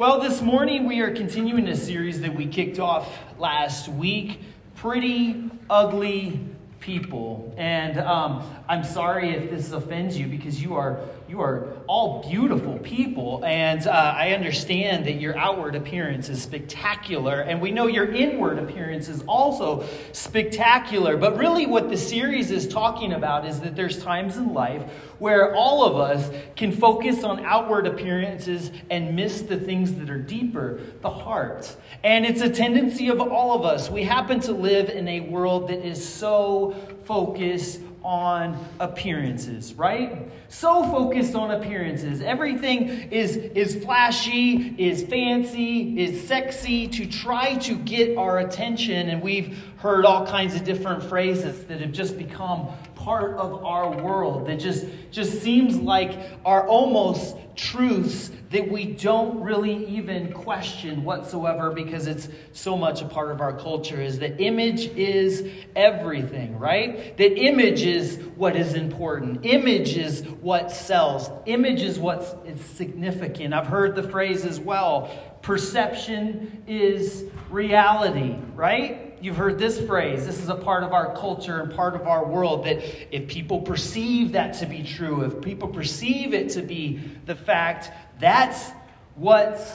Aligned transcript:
Well, 0.00 0.18
this 0.18 0.40
morning 0.40 0.86
we 0.86 1.00
are 1.00 1.14
continuing 1.14 1.68
a 1.68 1.76
series 1.76 2.22
that 2.22 2.34
we 2.34 2.46
kicked 2.46 2.78
off 2.78 3.06
last 3.38 3.86
week. 3.86 4.40
Pretty 4.74 5.50
Ugly 5.68 6.40
People. 6.80 7.54
And 7.58 7.98
um, 7.98 8.42
I'm 8.66 8.84
sorry 8.84 9.30
if 9.30 9.50
this 9.50 9.70
offends 9.70 10.18
you 10.18 10.26
because 10.26 10.62
you 10.62 10.74
are 10.76 11.00
you 11.28 11.40
are 11.40 11.68
all 11.86 12.28
beautiful 12.28 12.78
people, 12.78 13.44
and 13.44 13.86
uh, 13.86 14.14
I 14.16 14.32
understand 14.32 15.06
that 15.06 15.20
your 15.20 15.36
outward 15.38 15.76
appearance 15.76 16.28
is 16.28 16.42
spectacular, 16.42 17.42
and 17.42 17.60
we 17.60 17.70
know 17.70 17.86
your 17.86 18.12
inward 18.12 18.58
appearance 18.58 19.08
is 19.08 19.22
also 19.28 19.84
spectacular. 20.12 21.16
But 21.16 21.36
really, 21.36 21.66
what 21.66 21.88
the 21.88 21.96
series 21.96 22.50
is 22.50 22.66
talking 22.66 23.12
about 23.12 23.46
is 23.46 23.60
that 23.60 23.76
there's 23.76 24.02
times 24.02 24.38
in 24.38 24.52
life 24.52 24.82
where 25.20 25.54
all 25.54 25.84
of 25.84 25.96
us 25.96 26.30
can 26.56 26.72
focus 26.72 27.22
on 27.22 27.44
outward 27.44 27.86
appearances 27.86 28.72
and 28.90 29.14
miss 29.14 29.42
the 29.42 29.58
things 29.58 29.94
that 29.94 30.10
are 30.10 30.18
deeper, 30.18 30.80
the 31.02 31.10
heart. 31.10 31.76
And 32.02 32.24
it's 32.24 32.40
a 32.40 32.48
tendency 32.48 33.08
of 33.08 33.20
all 33.20 33.54
of 33.54 33.64
us. 33.64 33.90
We 33.90 34.02
happen 34.02 34.40
to 34.40 34.52
live 34.52 34.88
in 34.88 35.06
a 35.06 35.20
world 35.20 35.68
that 35.68 35.86
is 35.86 36.06
so 36.06 36.69
focused 37.10 37.80
on 38.04 38.56
appearances, 38.78 39.74
right? 39.74 40.30
So 40.46 40.84
focused 40.84 41.34
on 41.34 41.50
appearances. 41.50 42.22
Everything 42.22 42.88
is, 43.10 43.34
is 43.34 43.82
flashy, 43.82 44.76
is 44.78 45.02
fancy, 45.02 46.00
is 46.00 46.28
sexy 46.28 46.86
to 46.86 47.06
try 47.06 47.56
to 47.56 47.74
get 47.74 48.16
our 48.16 48.38
attention. 48.38 49.08
And 49.08 49.20
we've 49.20 49.58
heard 49.78 50.04
all 50.06 50.24
kinds 50.24 50.54
of 50.54 50.62
different 50.62 51.02
phrases 51.02 51.64
that 51.64 51.80
have 51.80 51.90
just 51.90 52.16
become 52.16 52.68
part 53.04 53.36
of 53.36 53.64
our 53.64 53.90
world 54.02 54.46
that 54.46 54.60
just, 54.60 54.86
just 55.10 55.42
seems 55.42 55.76
like 55.76 56.18
are 56.44 56.66
almost 56.66 57.36
truths 57.56 58.30
that 58.50 58.70
we 58.70 58.84
don't 58.84 59.40
really 59.40 59.86
even 59.86 60.32
question 60.32 61.04
whatsoever 61.04 61.70
because 61.70 62.06
it's 62.06 62.28
so 62.52 62.76
much 62.76 63.00
a 63.00 63.04
part 63.04 63.30
of 63.30 63.40
our 63.40 63.56
culture 63.56 64.00
is 64.00 64.18
that 64.18 64.40
image 64.40 64.86
is 64.96 65.48
everything, 65.76 66.58
right? 66.58 67.16
That 67.16 67.38
image 67.38 67.82
is 67.82 68.16
what 68.36 68.56
is 68.56 68.74
important. 68.74 69.46
Image 69.46 69.96
is 69.96 70.22
what 70.40 70.70
sells. 70.70 71.30
Image 71.46 71.82
is 71.82 71.98
what's 71.98 72.34
significant. 72.74 73.54
I've 73.54 73.66
heard 73.66 73.94
the 73.94 74.02
phrase 74.02 74.44
as 74.44 74.58
well 74.58 75.10
perception 75.42 76.62
is 76.66 77.24
reality, 77.48 78.36
right? 78.54 79.09
You've 79.20 79.36
heard 79.36 79.58
this 79.58 79.78
phrase. 79.80 80.24
This 80.24 80.40
is 80.40 80.48
a 80.48 80.54
part 80.54 80.82
of 80.82 80.92
our 80.92 81.14
culture 81.14 81.60
and 81.60 81.74
part 81.74 81.94
of 81.94 82.06
our 82.06 82.24
world 82.24 82.64
that 82.64 82.78
if 83.14 83.28
people 83.28 83.60
perceive 83.60 84.32
that 84.32 84.54
to 84.54 84.66
be 84.66 84.82
true, 84.82 85.22
if 85.22 85.42
people 85.42 85.68
perceive 85.68 86.32
it 86.32 86.48
to 86.50 86.62
be 86.62 87.00
the 87.26 87.34
fact, 87.34 87.90
that's 88.18 88.70
what's 89.16 89.72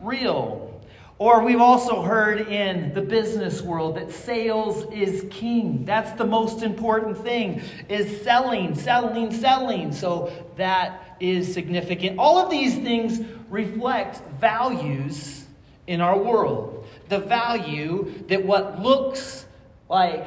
real. 0.00 0.66
Or 1.18 1.44
we've 1.44 1.60
also 1.60 2.02
heard 2.02 2.48
in 2.48 2.94
the 2.94 3.02
business 3.02 3.60
world 3.60 3.96
that 3.96 4.10
sales 4.10 4.90
is 4.90 5.26
king. 5.30 5.84
That's 5.84 6.12
the 6.12 6.24
most 6.24 6.62
important 6.62 7.18
thing 7.18 7.62
is 7.88 8.22
selling, 8.22 8.74
selling, 8.74 9.30
selling. 9.30 9.92
So 9.92 10.32
that 10.56 11.16
is 11.20 11.52
significant. 11.52 12.18
All 12.18 12.38
of 12.38 12.50
these 12.50 12.74
things 12.74 13.20
reflect 13.50 14.22
values 14.40 15.44
in 15.86 16.00
our 16.00 16.18
world 16.18 16.79
the 17.10 17.18
value 17.18 18.24
that 18.28 18.46
what 18.46 18.80
looks 18.80 19.44
like 19.88 20.26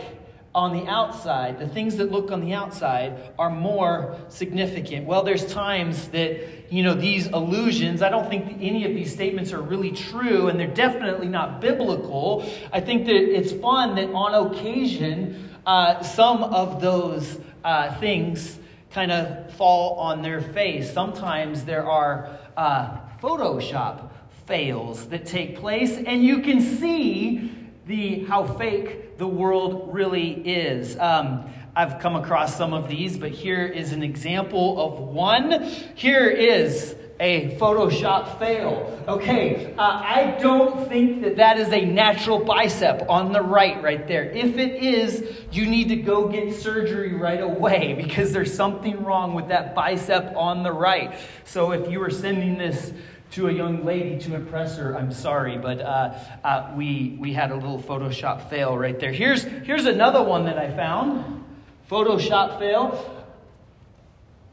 on 0.53 0.77
the 0.77 0.85
outside, 0.87 1.57
the 1.57 1.67
things 1.67 1.95
that 1.95 2.11
look 2.11 2.31
on 2.31 2.41
the 2.41 2.53
outside, 2.53 3.33
are 3.39 3.49
more 3.49 4.15
significant. 4.27 5.07
Well, 5.07 5.23
there's 5.23 5.51
times 5.51 6.09
that, 6.09 6.71
you 6.71 6.83
know, 6.83 6.93
these 6.93 7.25
illusions, 7.27 8.03
I 8.03 8.09
don't 8.09 8.29
think 8.29 8.57
any 8.61 8.85
of 8.85 8.93
these 8.93 9.11
statements 9.11 9.51
are 9.51 9.61
really 9.61 9.91
true, 9.91 10.49
and 10.49 10.59
they're 10.59 10.67
definitely 10.67 11.27
not 11.27 11.59
biblical. 11.59 12.45
I 12.71 12.81
think 12.81 13.07
that 13.07 13.15
it's 13.15 13.51
fun 13.51 13.95
that 13.95 14.09
on 14.09 14.51
occasion, 14.51 15.49
uh, 15.65 16.03
some 16.03 16.43
of 16.43 16.81
those 16.81 17.39
uh, 17.63 17.97
things 17.99 18.59
kind 18.91 19.11
of 19.11 19.51
fall 19.55 19.95
on 19.95 20.21
their 20.21 20.41
face. 20.41 20.93
Sometimes 20.93 21.65
there 21.65 21.89
are 21.89 22.29
uh, 22.55 22.99
Photoshop 23.21 24.11
fails 24.45 25.07
that 25.07 25.25
take 25.25 25.57
place, 25.57 25.97
and 25.97 26.23
you 26.23 26.39
can 26.39 26.61
see 26.61 27.51
the 27.85 28.23
how 28.25 28.45
fake 28.45 29.17
the 29.17 29.27
world 29.27 29.93
really 29.93 30.31
is. 30.31 30.97
Um, 30.97 31.49
I've 31.75 31.99
come 31.99 32.15
across 32.15 32.55
some 32.55 32.73
of 32.73 32.87
these, 32.87 33.17
but 33.17 33.31
here 33.31 33.65
is 33.65 33.93
an 33.93 34.03
example 34.03 34.79
of 34.79 34.99
one. 34.99 35.63
Here 35.95 36.27
is 36.27 36.95
a 37.19 37.55
Photoshop 37.57 38.37
fail. 38.37 39.03
Okay, 39.07 39.73
uh, 39.77 39.81
I 39.81 40.37
don't 40.41 40.87
think 40.87 41.21
that 41.21 41.37
that 41.37 41.57
is 41.57 41.69
a 41.69 41.85
natural 41.85 42.39
bicep 42.43 43.09
on 43.09 43.31
the 43.31 43.41
right, 43.41 43.81
right 43.81 44.07
there. 44.07 44.25
If 44.25 44.57
it 44.57 44.83
is, 44.83 45.45
you 45.51 45.65
need 45.65 45.89
to 45.89 45.95
go 45.95 46.27
get 46.27 46.53
surgery 46.53 47.13
right 47.13 47.41
away 47.41 47.93
because 47.93 48.33
there's 48.33 48.53
something 48.53 49.03
wrong 49.03 49.33
with 49.33 49.47
that 49.47 49.73
bicep 49.73 50.35
on 50.35 50.63
the 50.63 50.71
right. 50.71 51.17
So 51.45 51.71
if 51.71 51.89
you 51.89 52.01
are 52.03 52.09
sending 52.09 52.57
this 52.57 52.93
to 53.33 53.47
a 53.47 53.51
young 53.51 53.83
lady 53.83 54.19
to 54.19 54.35
impress 54.35 54.77
her. 54.77 54.95
I'm 54.95 55.11
sorry, 55.11 55.57
but 55.57 55.81
uh, 55.81 56.13
uh, 56.43 56.71
we, 56.75 57.17
we 57.19 57.33
had 57.33 57.49
a 57.49 57.55
little 57.55 57.81
Photoshop 57.81 58.47
fail 58.47 58.77
right 58.77 58.99
there. 58.99 59.11
Here's, 59.11 59.41
here's 59.41 59.85
another 59.85 60.21
one 60.21 60.45
that 60.45 60.59
I 60.59 60.69
found 60.69 61.43
Photoshop 61.89 62.59
fail. 62.59 63.25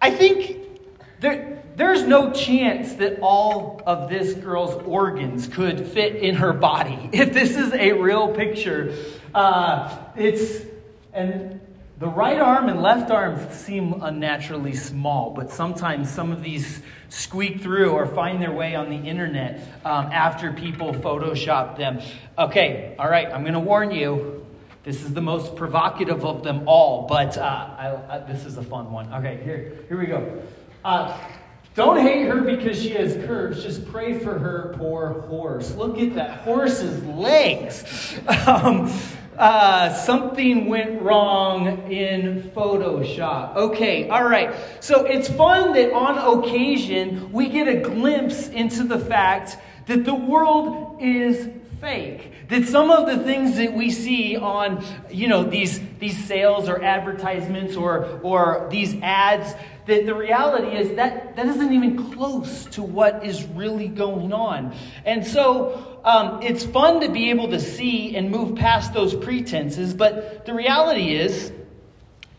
I 0.00 0.10
think 0.10 0.80
there, 1.20 1.62
there's 1.76 2.04
no 2.04 2.32
chance 2.32 2.94
that 2.94 3.20
all 3.20 3.82
of 3.84 4.08
this 4.08 4.32
girl's 4.32 4.82
organs 4.86 5.47
could 5.47 5.86
fit 5.86 6.16
in 6.16 6.36
her 6.36 6.54
body. 6.54 7.10
If 7.12 7.34
this 7.34 7.58
is 7.58 7.74
a 7.74 7.92
real 7.92 8.34
picture, 8.34 8.97
uh, 9.34 9.98
it's, 10.16 10.64
and 11.12 11.60
the 11.98 12.08
right 12.08 12.41
arm 12.41 12.70
and 12.70 12.80
left 12.80 13.10
arm 13.10 13.47
seem 13.50 14.00
unnaturally 14.00 14.74
small, 14.74 15.32
but 15.32 15.50
sometimes 15.50 16.08
some 16.08 16.32
of 16.32 16.42
these 16.42 16.80
squeak 17.10 17.60
through 17.60 17.91
or 17.91 18.06
find 18.06 18.41
their 18.41 18.53
way 18.53 18.75
on 18.75 18.88
the 18.88 18.97
internet 18.97 19.60
um, 19.84 20.06
after 20.06 20.53
people 20.53 20.94
Photoshop 20.94 21.76
them. 21.76 22.00
Okay, 22.38 22.94
all 22.98 23.10
right, 23.10 23.28
I'm 23.31 23.43
going 23.43 23.54
to 23.54 23.60
warn 23.60 23.91
you. 23.91 24.47
This 24.82 25.03
is 25.04 25.12
the 25.12 25.21
most 25.21 25.56
provocative 25.56 26.25
of 26.25 26.43
them 26.43 26.66
all, 26.66 27.06
but 27.06 27.37
uh, 27.37 27.43
I, 27.43 28.16
I, 28.16 28.19
this 28.21 28.47
is 28.47 28.56
a 28.56 28.62
fun 28.62 28.91
one. 28.91 29.12
Okay, 29.12 29.41
here, 29.44 29.76
here 29.88 29.98
we 29.98 30.06
go. 30.06 30.43
Uh, 30.82 31.19
don't 31.75 32.00
hate 32.00 32.26
her 32.26 32.41
because 32.41 32.81
she 32.81 32.91
has 32.91 33.15
curves. 33.27 33.62
Just 33.62 33.87
pray 33.91 34.19
for 34.19 34.38
her 34.38 34.75
poor 34.78 35.21
horse. 35.28 35.75
Look 35.75 35.98
at 35.98 36.15
that 36.15 36.41
horse's 36.41 37.04
legs. 37.04 38.19
Um, 38.47 38.91
uh, 39.40 39.90
something 39.94 40.66
went 40.66 41.00
wrong 41.00 41.90
in 41.90 42.42
Photoshop. 42.54 43.56
Okay, 43.56 44.06
all 44.10 44.24
right. 44.24 44.54
So 44.80 45.06
it's 45.06 45.28
fun 45.28 45.72
that 45.72 45.94
on 45.94 46.38
occasion 46.40 47.32
we 47.32 47.48
get 47.48 47.66
a 47.66 47.76
glimpse 47.80 48.48
into 48.48 48.84
the 48.84 48.98
fact 48.98 49.56
that 49.86 50.04
the 50.04 50.14
world 50.14 50.98
is 51.00 51.48
fake. 51.80 52.32
That 52.50 52.66
some 52.66 52.90
of 52.90 53.06
the 53.06 53.22
things 53.24 53.56
that 53.56 53.72
we 53.72 53.90
see 53.90 54.36
on, 54.36 54.84
you 55.08 55.28
know, 55.28 55.44
these, 55.44 55.80
these 56.00 56.22
sales 56.24 56.68
or 56.68 56.82
advertisements 56.82 57.76
or, 57.76 58.20
or 58.24 58.66
these 58.72 58.96
ads, 59.02 59.54
that 59.86 60.04
the 60.04 60.14
reality 60.14 60.76
is 60.76 60.96
that 60.96 61.36
that 61.36 61.46
isn't 61.46 61.72
even 61.72 62.12
close 62.12 62.64
to 62.66 62.82
what 62.82 63.24
is 63.24 63.44
really 63.44 63.86
going 63.86 64.32
on. 64.32 64.74
And 65.04 65.24
so 65.24 66.00
um, 66.04 66.42
it's 66.42 66.64
fun 66.64 67.00
to 67.00 67.08
be 67.08 67.30
able 67.30 67.48
to 67.50 67.60
see 67.60 68.16
and 68.16 68.30
move 68.30 68.56
past 68.56 68.92
those 68.92 69.14
pretenses, 69.14 69.94
but 69.94 70.44
the 70.44 70.52
reality 70.52 71.14
is 71.14 71.52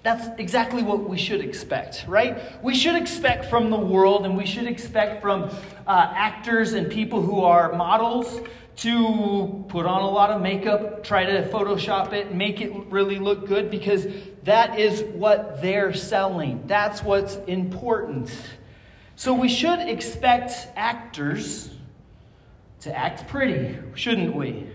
that's 0.03 0.27
exactly 0.39 0.81
what 0.81 1.07
we 1.07 1.17
should 1.17 1.41
expect, 1.41 2.05
right? 2.07 2.61
We 2.63 2.73
should 2.73 2.95
expect 2.95 3.45
from 3.45 3.69
the 3.69 3.77
world 3.77 4.25
and 4.25 4.35
we 4.35 4.47
should 4.47 4.65
expect 4.65 5.21
from 5.21 5.43
uh, 5.85 6.13
actors 6.15 6.73
and 6.73 6.89
people 6.89 7.21
who 7.21 7.41
are 7.41 7.73
models 7.73 8.41
to 8.81 9.63
put 9.67 9.85
on 9.85 10.01
a 10.01 10.09
lot 10.09 10.31
of 10.31 10.41
makeup, 10.41 11.03
try 11.03 11.23
to 11.23 11.47
Photoshop 11.49 12.13
it, 12.13 12.33
make 12.33 12.61
it 12.61 12.73
really 12.89 13.19
look 13.19 13.47
good 13.47 13.69
because 13.69 14.07
that 14.43 14.79
is 14.79 15.03
what 15.13 15.61
they're 15.61 15.93
selling. 15.93 16.63
That's 16.65 17.03
what's 17.03 17.35
important. 17.45 18.31
So 19.15 19.35
we 19.35 19.49
should 19.49 19.79
expect 19.79 20.67
actors 20.75 21.69
to 22.79 22.97
act 22.97 23.27
pretty, 23.27 23.77
shouldn't 23.93 24.35
we? 24.35 24.67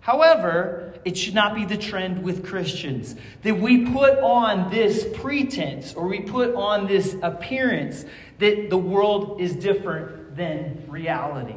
However, 0.00 0.94
it 1.04 1.16
should 1.16 1.34
not 1.34 1.54
be 1.54 1.64
the 1.64 1.78
trend 1.78 2.24
with 2.24 2.44
Christians 2.44 3.14
that 3.42 3.56
we 3.56 3.86
put 3.86 4.18
on 4.18 4.68
this 4.68 5.06
pretense 5.14 5.94
or 5.94 6.08
we 6.08 6.20
put 6.20 6.56
on 6.56 6.88
this 6.88 7.16
appearance 7.22 8.04
that 8.38 8.68
the 8.68 8.76
world 8.76 9.40
is 9.40 9.54
different 9.54 10.34
than 10.34 10.82
reality. 10.88 11.54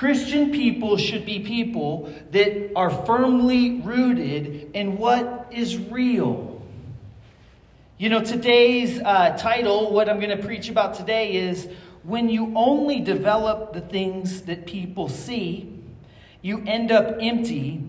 Christian 0.00 0.50
people 0.50 0.96
should 0.96 1.26
be 1.26 1.40
people 1.40 2.10
that 2.30 2.72
are 2.74 2.88
firmly 2.88 3.82
rooted 3.82 4.70
in 4.72 4.96
what 4.96 5.48
is 5.50 5.76
real. 5.76 6.62
You 7.98 8.08
know, 8.08 8.24
today's 8.24 8.98
uh, 8.98 9.36
title, 9.36 9.92
what 9.92 10.08
I'm 10.08 10.18
going 10.18 10.34
to 10.34 10.42
preach 10.42 10.70
about 10.70 10.94
today 10.94 11.34
is 11.34 11.68
when 12.02 12.30
you 12.30 12.50
only 12.56 13.00
develop 13.00 13.74
the 13.74 13.82
things 13.82 14.40
that 14.44 14.64
people 14.64 15.10
see, 15.10 15.70
you 16.40 16.64
end 16.66 16.90
up 16.90 17.16
empty 17.20 17.86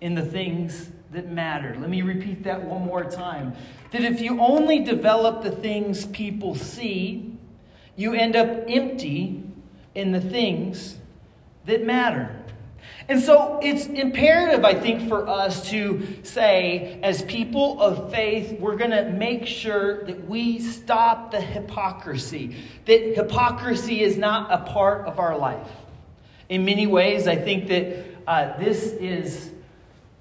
in 0.00 0.14
the 0.14 0.24
things 0.24 0.88
that 1.12 1.30
matter. 1.30 1.76
Let 1.78 1.90
me 1.90 2.00
repeat 2.00 2.42
that 2.44 2.64
one 2.64 2.86
more 2.86 3.04
time. 3.04 3.54
That 3.90 4.00
if 4.00 4.22
you 4.22 4.40
only 4.40 4.78
develop 4.78 5.42
the 5.42 5.50
things 5.50 6.06
people 6.06 6.54
see, 6.54 7.36
you 7.96 8.14
end 8.14 8.34
up 8.34 8.48
empty 8.66 9.42
in 9.94 10.12
the 10.12 10.22
things 10.22 10.96
that 11.66 11.84
matter. 11.84 12.36
And 13.08 13.20
so 13.20 13.58
it's 13.60 13.86
imperative, 13.86 14.64
I 14.64 14.74
think, 14.74 15.08
for 15.08 15.28
us 15.28 15.68
to 15.70 16.06
say, 16.22 17.00
as 17.02 17.22
people 17.22 17.80
of 17.82 18.12
faith, 18.12 18.58
we're 18.60 18.76
going 18.76 18.92
to 18.92 19.10
make 19.10 19.46
sure 19.46 20.04
that 20.04 20.28
we 20.28 20.60
stop 20.60 21.32
the 21.32 21.40
hypocrisy, 21.40 22.56
that 22.86 23.16
hypocrisy 23.16 24.02
is 24.02 24.16
not 24.16 24.52
a 24.52 24.58
part 24.70 25.06
of 25.06 25.18
our 25.18 25.36
life. 25.36 25.68
In 26.48 26.64
many 26.64 26.86
ways, 26.86 27.26
I 27.26 27.36
think 27.36 27.68
that 27.68 28.06
uh, 28.26 28.56
this 28.58 28.84
is 28.84 29.50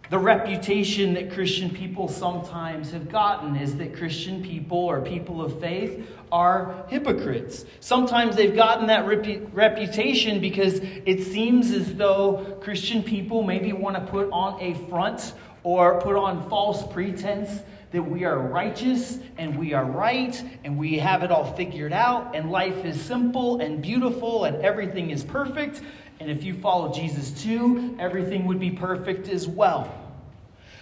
the 0.09 0.17
reputation 0.17 1.13
that 1.13 1.31
Christian 1.31 1.69
people 1.69 2.07
sometimes 2.07 2.91
have 2.91 3.09
gotten 3.09 3.55
is 3.55 3.77
that 3.77 3.95
Christian 3.95 4.41
people 4.41 4.77
or 4.77 5.01
people 5.01 5.41
of 5.41 5.59
faith 5.59 6.09
are 6.31 6.85
hypocrites. 6.87 7.65
Sometimes 7.79 8.35
they've 8.35 8.55
gotten 8.55 8.87
that 8.87 9.05
repu- 9.05 9.47
reputation 9.53 10.39
because 10.39 10.79
it 11.05 11.23
seems 11.23 11.71
as 11.71 11.95
though 11.95 12.57
Christian 12.61 13.03
people 13.03 13.43
maybe 13.43 13.71
want 13.71 13.95
to 13.97 14.11
put 14.11 14.29
on 14.31 14.59
a 14.59 14.73
front 14.89 15.33
or 15.61 16.01
put 16.01 16.15
on 16.15 16.49
false 16.49 16.85
pretense 16.91 17.61
that 17.91 18.03
we 18.03 18.23
are 18.23 18.37
righteous 18.37 19.19
and 19.37 19.57
we 19.57 19.73
are 19.73 19.85
right 19.85 20.43
and 20.63 20.77
we 20.77 20.99
have 20.99 21.23
it 21.23 21.31
all 21.31 21.53
figured 21.53 21.93
out 21.93 22.35
and 22.35 22.51
life 22.51 22.85
is 22.85 22.99
simple 22.99 23.59
and 23.61 23.81
beautiful 23.81 24.45
and 24.45 24.57
everything 24.63 25.09
is 25.09 25.23
perfect. 25.23 25.81
And 26.19 26.29
if 26.29 26.43
you 26.43 26.53
follow 26.53 26.93
Jesus 26.93 27.31
too, 27.31 27.95
everything 27.99 28.45
would 28.45 28.59
be 28.59 28.71
perfect 28.71 29.29
as 29.29 29.47
well. 29.47 29.93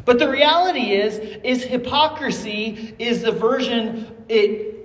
But 0.06 0.20
the 0.20 0.30
reality 0.30 0.92
is, 0.92 1.18
is 1.44 1.64
hypocrisy 1.64 2.96
is 2.98 3.22
the 3.22 3.32
version 3.32 4.16
it 4.30 4.78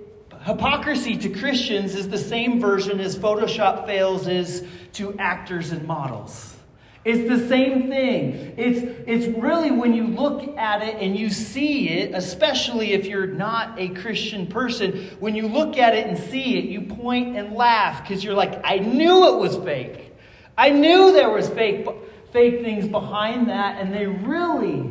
hypocrisy 0.43 1.17
to 1.17 1.29
Christians 1.29 1.95
is 1.95 2.09
the 2.09 2.19
same 2.19 2.61
version 2.61 3.01
as 3.01 3.17
Photoshop 3.17 3.87
fails 3.87 4.27
is 4.27 4.67
to 4.95 5.17
actors 5.19 5.71
and 5.71 5.87
models. 5.87 6.57
It's 7.05 7.29
the 7.29 7.49
same 7.49 7.89
thing. 7.89 8.55
It's, 8.57 8.81
it's 9.09 9.39
really 9.39 9.73
when 9.73 9.93
you 9.93 10.07
look 10.07 10.57
at 10.57 10.83
it 10.83 10.97
and 10.97 11.17
you 11.17 11.31
see 11.31 11.89
it, 11.89 12.15
especially 12.15 12.93
if 12.93 13.07
you're 13.07 13.27
not 13.27 13.79
a 13.79 13.89
Christian 13.89 14.47
person, 14.47 15.09
when 15.19 15.35
you 15.35 15.49
look 15.49 15.77
at 15.79 15.97
it 15.97 16.07
and 16.07 16.17
see 16.17 16.59
it, 16.59 16.67
you 16.67 16.83
point 16.83 17.37
and 17.37 17.55
laugh 17.55 18.03
because 18.03 18.23
you're 18.23 18.35
like, 18.35 18.61
I 18.63 18.79
knew 18.79 19.35
it 19.35 19.39
was 19.41 19.57
fake. 19.57 20.12
I 20.57 20.71
knew 20.71 21.13
there 21.13 21.31
was 21.31 21.49
fake, 21.49 21.87
fake 22.33 22.63
things 22.63 22.87
behind 22.87 23.49
that, 23.49 23.81
and 23.81 23.93
they 23.93 24.07
really 24.07 24.91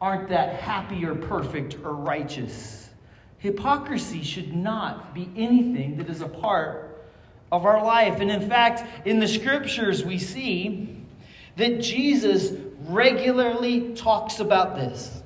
aren't 0.00 0.28
that 0.28 0.60
happy 0.60 1.04
or 1.04 1.14
perfect 1.14 1.76
or 1.84 1.94
righteous. 1.94 2.90
Hypocrisy 3.38 4.22
should 4.22 4.54
not 4.54 5.14
be 5.14 5.30
anything 5.36 5.96
that 5.96 6.08
is 6.08 6.20
a 6.20 6.28
part 6.28 7.06
of 7.50 7.64
our 7.64 7.84
life. 7.84 8.20
And 8.20 8.30
in 8.30 8.48
fact, 8.48 9.06
in 9.06 9.20
the 9.20 9.28
scriptures, 9.28 10.04
we 10.04 10.18
see 10.18 11.04
that 11.56 11.80
Jesus 11.80 12.52
regularly 12.86 13.94
talks 13.94 14.40
about 14.40 14.76
this, 14.76 15.22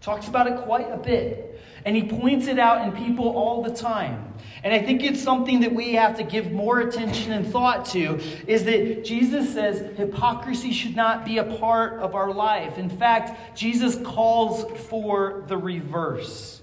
talks 0.00 0.28
about 0.28 0.46
it 0.46 0.58
quite 0.58 0.90
a 0.90 0.96
bit. 0.96 1.49
And 1.84 1.96
he 1.96 2.02
points 2.02 2.46
it 2.46 2.58
out 2.58 2.86
in 2.86 3.04
people 3.04 3.28
all 3.28 3.62
the 3.62 3.72
time. 3.72 4.34
And 4.62 4.74
I 4.74 4.80
think 4.80 5.02
it's 5.02 5.22
something 5.22 5.60
that 5.60 5.74
we 5.74 5.94
have 5.94 6.16
to 6.18 6.22
give 6.22 6.52
more 6.52 6.80
attention 6.80 7.32
and 7.32 7.46
thought 7.46 7.86
to 7.86 8.20
is 8.46 8.64
that 8.64 9.04
Jesus 9.04 9.52
says 9.54 9.96
hypocrisy 9.96 10.72
should 10.72 10.94
not 10.94 11.24
be 11.24 11.38
a 11.38 11.44
part 11.44 12.00
of 12.00 12.14
our 12.14 12.32
life. 12.32 12.76
In 12.76 12.90
fact, 12.90 13.56
Jesus 13.56 13.96
calls 14.04 14.70
for 14.88 15.44
the 15.46 15.56
reverse. 15.56 16.62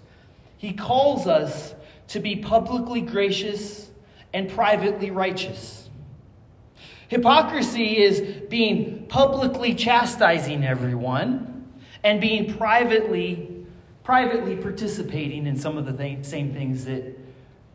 He 0.58 0.74
calls 0.74 1.26
us 1.26 1.74
to 2.10 2.20
be 2.20 2.36
publicly 2.36 3.02
gracious 3.02 3.90
and 4.34 4.50
privately 4.50 5.10
righteous. 5.10 5.90
Hypocrisy 7.08 7.98
is 7.98 8.22
being 8.50 9.08
publicly 9.08 9.74
chastising 9.74 10.64
everyone 10.64 11.72
and 12.04 12.20
being 12.20 12.54
privately 12.58 13.57
privately 14.08 14.56
participating 14.56 15.48
in 15.48 15.58
some 15.58 15.78
of 15.78 15.86
the 15.86 15.92
th- 15.92 16.24
same 16.24 16.54
things 16.54 16.86
that 16.86 17.04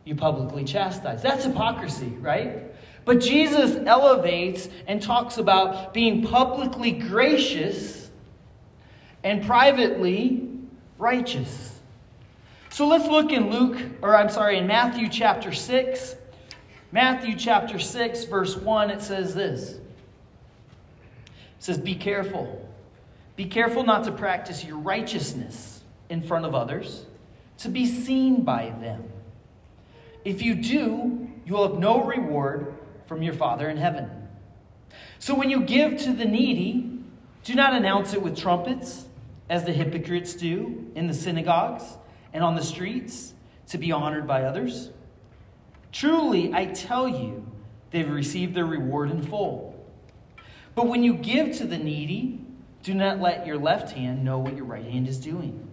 you 0.03 0.15
publicly 0.15 0.63
chastise. 0.63 1.21
That's 1.21 1.45
hypocrisy, 1.45 2.07
right? 2.21 2.73
But 3.05 3.19
Jesus 3.19 3.75
elevates 3.85 4.67
and 4.87 4.99
talks 4.99 5.37
about 5.37 5.93
being 5.93 6.23
publicly 6.23 6.91
gracious 6.91 8.09
and 9.23 9.45
privately 9.45 10.49
righteous. 10.97 11.79
So 12.71 12.87
let's 12.87 13.07
look 13.07 13.31
in 13.31 13.51
Luke, 13.51 13.79
or 14.01 14.17
I'm 14.17 14.29
sorry, 14.29 14.57
in 14.57 14.65
Matthew 14.65 15.09
chapter 15.09 15.51
6. 15.51 16.15
Matthew 16.91 17.35
chapter 17.35 17.77
6, 17.77 18.23
verse 18.23 18.57
1, 18.57 18.89
it 18.89 19.03
says 19.03 19.35
this. 19.35 19.73
It 19.73 19.81
says, 21.59 21.77
Be 21.77 21.93
careful. 21.93 22.67
Be 23.35 23.45
careful 23.45 23.83
not 23.83 24.03
to 24.05 24.11
practice 24.11 24.65
your 24.65 24.79
righteousness 24.79 25.72
in 26.09 26.21
front 26.21 26.45
of 26.45 26.53
others 26.53 27.05
to 27.57 27.69
be 27.69 27.85
seen 27.85 28.43
by 28.43 28.73
them. 28.81 29.03
If 30.25 30.41
you 30.41 30.55
do, 30.55 31.29
you 31.45 31.53
will 31.53 31.67
have 31.67 31.79
no 31.79 32.03
reward 32.03 32.73
from 33.05 33.21
your 33.21 33.33
Father 33.33 33.69
in 33.69 33.77
heaven. 33.77 34.09
So 35.19 35.35
when 35.35 35.49
you 35.49 35.61
give 35.61 35.97
to 36.03 36.13
the 36.13 36.25
needy, 36.25 36.99
do 37.43 37.55
not 37.55 37.73
announce 37.73 38.13
it 38.13 38.21
with 38.21 38.37
trumpets, 38.37 39.05
as 39.49 39.65
the 39.65 39.73
hypocrites 39.73 40.33
do 40.33 40.91
in 40.95 41.07
the 41.07 41.13
synagogues 41.13 41.83
and 42.31 42.43
on 42.43 42.55
the 42.55 42.63
streets, 42.63 43.33
to 43.67 43.77
be 43.77 43.91
honored 43.91 44.27
by 44.27 44.43
others. 44.43 44.89
Truly, 45.91 46.53
I 46.53 46.65
tell 46.65 47.07
you, 47.07 47.45
they've 47.91 48.09
received 48.09 48.55
their 48.55 48.65
reward 48.65 49.11
in 49.11 49.21
full. 49.21 49.73
But 50.75 50.87
when 50.87 51.03
you 51.03 51.13
give 51.13 51.55
to 51.57 51.65
the 51.65 51.77
needy, 51.77 52.41
do 52.81 52.93
not 52.93 53.19
let 53.19 53.45
your 53.45 53.57
left 53.57 53.91
hand 53.91 54.23
know 54.23 54.39
what 54.39 54.55
your 54.55 54.65
right 54.65 54.85
hand 54.85 55.07
is 55.07 55.19
doing 55.19 55.72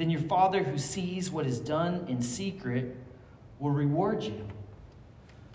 then 0.00 0.08
your 0.08 0.22
Father 0.22 0.62
who 0.62 0.78
sees 0.78 1.30
what 1.30 1.46
is 1.46 1.60
done 1.60 2.06
in 2.08 2.22
secret 2.22 2.96
will 3.58 3.70
reward 3.70 4.22
you. 4.22 4.48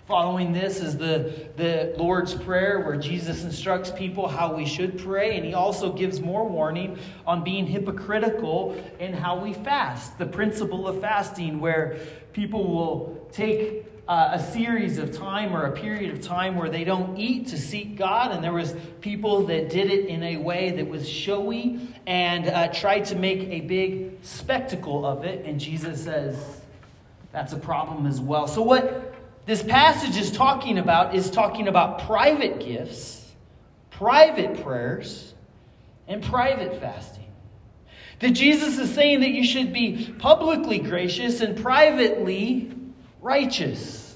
Following 0.07 0.53
this 0.53 0.79
is 0.79 0.95
the, 0.99 1.49
the 1.57 1.95
Lord's 1.97 2.35
Prayer, 2.35 2.81
where 2.81 2.95
Jesus 2.95 3.43
instructs 3.43 3.89
people 3.89 4.27
how 4.27 4.53
we 4.53 4.63
should 4.63 4.99
pray, 4.99 5.35
and 5.35 5.43
he 5.43 5.55
also 5.55 5.91
gives 5.91 6.19
more 6.19 6.47
warning 6.47 6.99
on 7.25 7.43
being 7.43 7.65
hypocritical 7.65 8.79
in 8.99 9.13
how 9.13 9.39
we 9.39 9.51
fast. 9.51 10.19
The 10.19 10.27
principle 10.27 10.87
of 10.87 11.01
fasting, 11.01 11.59
where 11.59 11.97
people 12.31 12.71
will 12.71 13.27
take 13.31 13.94
uh, 14.07 14.29
a 14.33 14.51
series 14.51 14.99
of 14.99 15.15
time 15.15 15.55
or 15.55 15.65
a 15.65 15.71
period 15.71 16.13
of 16.13 16.21
time 16.21 16.55
where 16.55 16.69
they 16.69 16.83
don't 16.83 17.17
eat 17.17 17.47
to 17.47 17.57
seek 17.57 17.95
God, 17.95 18.31
and 18.31 18.43
there 18.43 18.53
was 18.53 18.75
people 19.01 19.45
that 19.47 19.69
did 19.69 19.89
it 19.89 20.05
in 20.05 20.21
a 20.21 20.37
way 20.37 20.71
that 20.71 20.87
was 20.87 21.09
showy 21.09 21.79
and 22.05 22.47
uh, 22.47 22.67
tried 22.67 23.05
to 23.05 23.15
make 23.15 23.39
a 23.49 23.61
big 23.61 24.19
spectacle 24.21 25.05
of 25.05 25.23
it. 25.23 25.45
And 25.45 25.59
Jesus 25.59 26.03
says 26.03 26.61
that's 27.31 27.53
a 27.53 27.57
problem 27.57 28.05
as 28.05 28.21
well. 28.21 28.47
So 28.47 28.61
what 28.61 29.13
this 29.45 29.63
passage 29.63 30.17
is 30.17 30.31
talking 30.31 30.77
about 30.77 31.15
is 31.15 31.31
talking 31.31 31.67
about 31.67 32.05
private 32.05 32.59
gifts, 32.59 33.31
private 33.89 34.61
prayers, 34.63 35.33
and 36.07 36.21
private 36.21 36.79
fasting. 36.79 37.23
That 38.19 38.31
Jesus 38.31 38.77
is 38.77 38.93
saying 38.93 39.21
that 39.21 39.31
you 39.31 39.43
should 39.43 39.73
be 39.73 40.13
publicly 40.19 40.79
gracious 40.79 41.41
and 41.41 41.61
privately 41.61 42.71
righteous. 43.25 44.15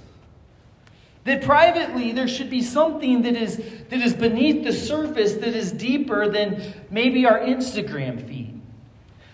That 1.23 1.41
privately 1.41 2.11
there 2.11 2.27
should 2.27 2.49
be 2.49 2.61
something 2.61 3.23
that 3.23 3.35
is, 3.35 3.57
that 3.89 3.99
is 3.99 4.13
beneath 4.13 4.63
the 4.63 4.71
surface 4.71 5.33
that 5.33 5.55
is 5.55 5.71
deeper 5.71 6.29
than 6.29 6.73
maybe 6.91 7.25
our 7.25 7.39
Instagram 7.39 8.25
feed. 8.25 8.61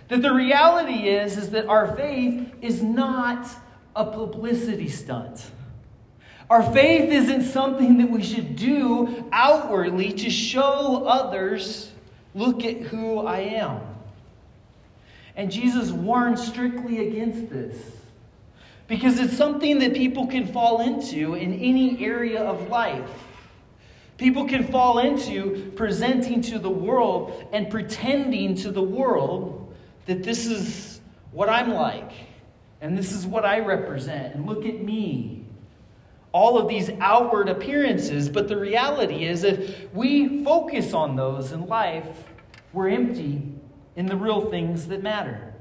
That 0.07 0.21
the 0.21 0.33
reality 0.33 1.09
is, 1.09 1.37
is 1.37 1.49
that 1.49 1.67
our 1.67 1.95
faith 1.95 2.53
is 2.61 2.81
not 2.81 3.47
a 3.95 4.05
publicity 4.05 4.87
stunt. 4.87 5.51
Our 6.49 6.63
faith 6.71 7.11
isn't 7.11 7.43
something 7.43 7.97
that 7.97 8.09
we 8.09 8.23
should 8.23 8.55
do 8.55 9.27
outwardly 9.31 10.13
to 10.13 10.29
show 10.29 11.05
others, 11.05 11.91
look 12.33 12.63
at 12.63 12.77
who 12.77 13.19
I 13.19 13.39
am. 13.39 13.81
And 15.35 15.51
Jesus 15.51 15.91
warns 15.91 16.45
strictly 16.45 17.07
against 17.07 17.49
this 17.49 18.04
because 18.87 19.19
it's 19.19 19.35
something 19.35 19.79
that 19.79 19.93
people 19.93 20.27
can 20.27 20.45
fall 20.47 20.81
into 20.81 21.33
in 21.33 21.53
any 21.53 22.03
area 22.03 22.41
of 22.41 22.69
life. 22.69 23.09
People 24.17 24.45
can 24.45 24.67
fall 24.67 24.99
into 24.99 25.71
presenting 25.75 26.41
to 26.41 26.59
the 26.59 26.69
world 26.69 27.47
and 27.51 27.69
pretending 27.69 28.55
to 28.55 28.71
the 28.71 28.81
world 28.81 29.73
that 30.05 30.23
this 30.23 30.45
is 30.45 31.01
what 31.31 31.49
I'm 31.49 31.71
like 31.71 32.11
and 32.79 32.97
this 32.97 33.11
is 33.11 33.25
what 33.25 33.43
I 33.43 33.59
represent 33.59 34.35
and 34.35 34.45
look 34.45 34.65
at 34.65 34.81
me. 34.81 35.43
All 36.31 36.57
of 36.57 36.67
these 36.67 36.89
outward 36.99 37.49
appearances, 37.49 38.29
but 38.29 38.47
the 38.47 38.57
reality 38.57 39.25
is 39.25 39.43
if 39.43 39.91
we 39.93 40.43
focus 40.43 40.93
on 40.93 41.15
those 41.15 41.51
in 41.51 41.65
life, 41.65 42.07
we're 42.71 42.89
empty 42.89 43.41
in 43.95 44.05
the 44.05 44.17
real 44.17 44.49
things 44.49 44.87
that 44.87 45.01
matter. 45.01 45.54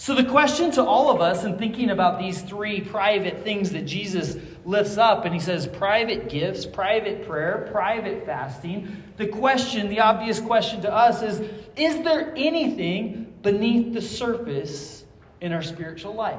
So, 0.00 0.14
the 0.14 0.24
question 0.24 0.70
to 0.72 0.84
all 0.84 1.10
of 1.10 1.20
us 1.20 1.42
in 1.42 1.58
thinking 1.58 1.90
about 1.90 2.20
these 2.20 2.40
three 2.42 2.80
private 2.80 3.42
things 3.42 3.70
that 3.70 3.84
Jesus 3.84 4.36
lifts 4.64 4.96
up, 4.96 5.24
and 5.24 5.34
he 5.34 5.40
says 5.40 5.66
private 5.66 6.28
gifts, 6.28 6.64
private 6.64 7.26
prayer, 7.26 7.68
private 7.72 8.24
fasting, 8.24 9.02
the 9.16 9.26
question, 9.26 9.88
the 9.88 9.98
obvious 9.98 10.38
question 10.38 10.80
to 10.82 10.92
us 10.92 11.22
is 11.22 11.40
Is 11.76 12.04
there 12.04 12.32
anything 12.36 13.34
beneath 13.42 13.92
the 13.92 14.00
surface 14.00 15.04
in 15.40 15.52
our 15.52 15.62
spiritual 15.62 16.14
life? 16.14 16.38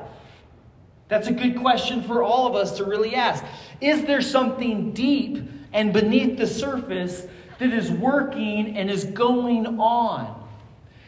That's 1.10 1.28
a 1.28 1.34
good 1.34 1.60
question 1.60 2.01
for 2.04 2.24
all 2.24 2.48
of 2.48 2.56
us 2.56 2.78
to 2.78 2.86
really 2.86 3.13
ask. 3.13 3.44
Is 3.82 4.06
there 4.06 4.22
something 4.22 4.94
deep 4.94 5.44
and 5.74 5.92
beneath 5.92 6.38
the 6.38 6.48
surface 6.48 7.28
that 7.58 7.74
is 7.74 7.92
working 7.92 8.78
and 8.78 8.89
is 8.89 9.04
going 9.04 9.80
on? 9.80 10.48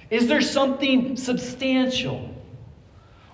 Is 0.10 0.28
there 0.28 0.42
something 0.42 1.16
substantial? 1.16 2.36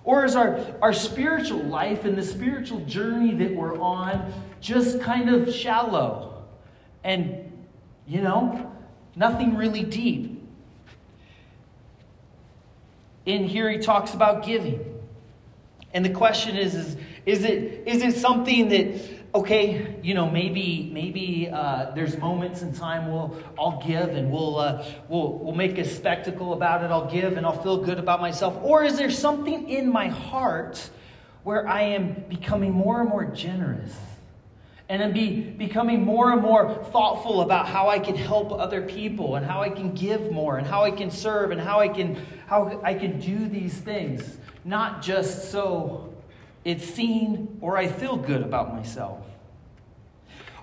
Or 0.08 0.24
is 0.24 0.36
our, 0.36 0.64
our 0.80 0.94
spiritual 0.94 1.62
life 1.64 2.06
and 2.06 2.16
the 2.16 2.22
spiritual 2.22 2.80
journey 2.86 3.34
that 3.34 3.54
we're 3.54 3.78
on 3.78 4.32
just 4.58 5.02
kind 5.02 5.28
of 5.28 5.54
shallow 5.54 6.44
and, 7.04 7.52
you 8.06 8.22
know, 8.22 8.72
nothing 9.16 9.54
really 9.54 9.82
deep? 9.82 10.42
In 13.26 13.44
here, 13.44 13.70
he 13.70 13.76
talks 13.76 14.14
about 14.14 14.46
giving. 14.46 14.82
And 15.92 16.06
the 16.06 16.14
question 16.14 16.56
is, 16.56 16.74
is, 16.74 16.96
is, 17.26 17.44
it, 17.44 17.82
is 17.86 18.02
it 18.02 18.14
something 18.18 18.70
that 18.70 19.17
okay, 19.34 19.96
you 20.02 20.14
know, 20.14 20.30
maybe 20.30 20.90
maybe 20.92 21.48
uh, 21.52 21.92
there's 21.94 22.16
moments 22.16 22.62
in 22.62 22.72
time 22.72 23.10
we'll 23.10 23.36
I'll 23.58 23.82
give 23.86 24.10
and 24.10 24.30
we'll 24.30 24.58
uh, 24.58 24.84
we'll 25.08 25.38
we'll 25.38 25.54
make 25.54 25.78
a 25.78 25.84
spectacle 25.84 26.52
about 26.52 26.84
it. 26.84 26.90
I'll 26.90 27.10
give 27.10 27.36
and 27.36 27.44
I'll 27.44 27.62
feel 27.62 27.78
good 27.78 27.98
about 27.98 28.20
myself. 28.20 28.58
Or 28.62 28.84
is 28.84 28.96
there 28.96 29.10
something 29.10 29.68
in 29.68 29.90
my 29.90 30.08
heart 30.08 30.90
where 31.44 31.66
I 31.68 31.82
am 31.82 32.24
becoming 32.28 32.72
more 32.72 33.00
and 33.00 33.08
more 33.08 33.24
generous? 33.24 33.94
And 34.90 35.02
I'm 35.02 35.12
be, 35.12 35.42
becoming 35.42 36.02
more 36.02 36.32
and 36.32 36.40
more 36.40 36.82
thoughtful 36.84 37.42
about 37.42 37.68
how 37.68 37.90
I 37.90 37.98
can 37.98 38.16
help 38.16 38.52
other 38.52 38.80
people 38.80 39.36
and 39.36 39.44
how 39.44 39.60
I 39.60 39.68
can 39.68 39.92
give 39.92 40.32
more 40.32 40.56
and 40.56 40.66
how 40.66 40.82
I 40.82 40.90
can 40.90 41.10
serve 41.10 41.50
and 41.50 41.60
how 41.60 41.80
I 41.80 41.88
can 41.88 42.14
how 42.46 42.80
I 42.82 42.94
can 42.94 43.20
do 43.20 43.46
these 43.48 43.74
things, 43.74 44.38
not 44.64 45.02
just 45.02 45.50
so 45.50 46.07
it's 46.68 46.84
seen, 46.84 47.56
or 47.62 47.78
I 47.78 47.86
feel 47.86 48.18
good 48.18 48.42
about 48.42 48.74
myself? 48.74 49.24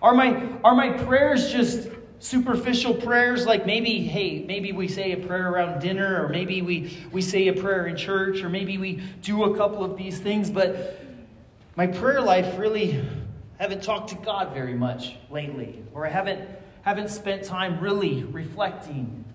Are 0.03 0.13
my, 0.13 0.47
are 0.63 0.75
my 0.75 0.91
prayers 0.91 1.51
just 1.51 1.89
superficial 2.19 2.93
prayers 2.93 3.47
like 3.47 3.65
maybe, 3.65 4.01
hey, 4.01 4.43
maybe 4.47 4.71
we 4.71 4.87
say 4.87 5.13
a 5.13 5.17
prayer 5.17 5.49
around 5.49 5.79
dinner, 5.79 6.23
or 6.23 6.29
maybe 6.29 6.61
we, 6.61 6.95
we 7.11 7.23
say 7.23 7.47
a 7.47 7.53
prayer 7.53 7.87
in 7.87 7.97
church, 7.97 8.43
or 8.43 8.49
maybe 8.49 8.77
we 8.77 9.01
do 9.23 9.45
a 9.45 9.57
couple 9.57 9.83
of 9.83 9.97
these 9.97 10.19
things, 10.19 10.51
but 10.51 11.01
my 11.75 11.87
prayer 11.87 12.21
life 12.21 12.55
really 12.59 13.03
haven't 13.57 13.81
talked 13.81 14.09
to 14.09 14.15
God 14.17 14.53
very 14.53 14.75
much 14.75 15.15
lately, 15.31 15.81
or 15.91 16.05
I 16.05 16.09
haven't, 16.11 16.47
haven't 16.83 17.09
spent 17.09 17.43
time 17.43 17.79
really 17.79 18.23
reflecting 18.25 19.25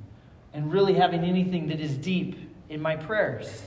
and 0.55 0.73
really 0.73 0.95
having 0.95 1.25
anything 1.25 1.67
that 1.67 1.81
is 1.81 1.97
deep 1.97 2.37
in 2.69 2.81
my 2.81 2.95
prayers. 2.95 3.65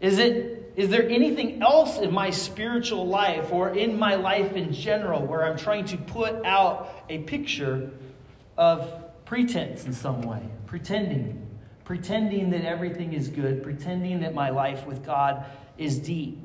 Is 0.00 0.20
it 0.20 0.65
is 0.76 0.90
there 0.90 1.08
anything 1.08 1.62
else 1.62 1.98
in 1.98 2.12
my 2.12 2.28
spiritual 2.30 3.06
life 3.06 3.50
or 3.50 3.70
in 3.70 3.98
my 3.98 4.14
life 4.14 4.52
in 4.52 4.74
general 4.74 5.24
where 5.24 5.44
I'm 5.44 5.56
trying 5.56 5.86
to 5.86 5.96
put 5.96 6.44
out 6.44 7.04
a 7.08 7.20
picture 7.20 7.90
of 8.58 9.24
pretense 9.24 9.86
in 9.86 9.94
some 9.94 10.20
way, 10.20 10.42
pretending, 10.66 11.46
pretending 11.84 12.50
that 12.50 12.66
everything 12.66 13.14
is 13.14 13.28
good, 13.28 13.62
pretending 13.62 14.20
that 14.20 14.34
my 14.34 14.50
life 14.50 14.86
with 14.86 15.02
God 15.04 15.46
is 15.78 15.98
deep? 15.98 16.38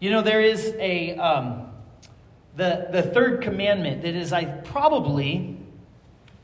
You 0.00 0.10
know, 0.10 0.22
there 0.22 0.40
is 0.40 0.74
a 0.78 1.16
um, 1.16 1.70
the 2.56 2.88
the 2.90 3.02
third 3.02 3.42
commandment 3.42 4.02
that 4.02 4.14
is 4.14 4.32
I 4.32 4.44
probably 4.44 5.58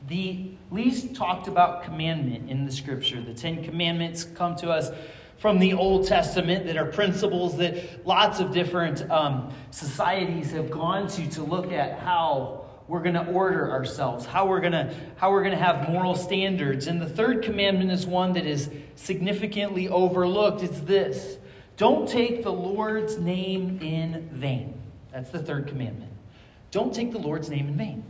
the 0.07 0.51
least 0.71 1.15
talked 1.15 1.47
about 1.47 1.83
commandment 1.83 2.49
in 2.49 2.65
the 2.65 2.71
scripture. 2.71 3.21
The 3.21 3.33
Ten 3.33 3.63
Commandments 3.63 4.23
come 4.23 4.55
to 4.57 4.69
us 4.69 4.91
from 5.37 5.59
the 5.59 5.73
Old 5.73 6.07
Testament 6.07 6.65
that 6.67 6.77
are 6.77 6.85
principles 6.85 7.57
that 7.57 8.05
lots 8.05 8.39
of 8.39 8.53
different 8.53 9.09
um, 9.11 9.53
societies 9.71 10.51
have 10.51 10.71
gone 10.71 11.07
to 11.09 11.29
to 11.31 11.43
look 11.43 11.71
at 11.71 11.99
how 11.99 12.65
we're 12.87 13.01
going 13.01 13.15
to 13.15 13.25
order 13.25 13.71
ourselves, 13.71 14.25
how 14.25 14.45
we're 14.47 14.59
going 14.59 14.73
to 14.73 14.93
how 15.15 15.31
we're 15.31 15.43
going 15.43 15.57
to 15.57 15.63
have 15.63 15.89
moral 15.89 16.15
standards. 16.15 16.87
And 16.87 17.01
the 17.01 17.09
third 17.09 17.43
commandment 17.43 17.91
is 17.91 18.05
one 18.05 18.33
that 18.33 18.45
is 18.45 18.69
significantly 18.95 19.87
overlooked. 19.89 20.63
It's 20.63 20.79
this: 20.81 21.37
don't 21.77 22.07
take 22.07 22.43
the 22.43 22.51
Lord's 22.51 23.17
name 23.17 23.79
in 23.81 24.29
vain. 24.31 24.81
That's 25.11 25.29
the 25.29 25.39
third 25.39 25.67
commandment. 25.67 26.11
Don't 26.71 26.93
take 26.93 27.11
the 27.11 27.19
Lord's 27.19 27.49
name 27.49 27.67
in 27.67 27.77
vain. 27.77 28.03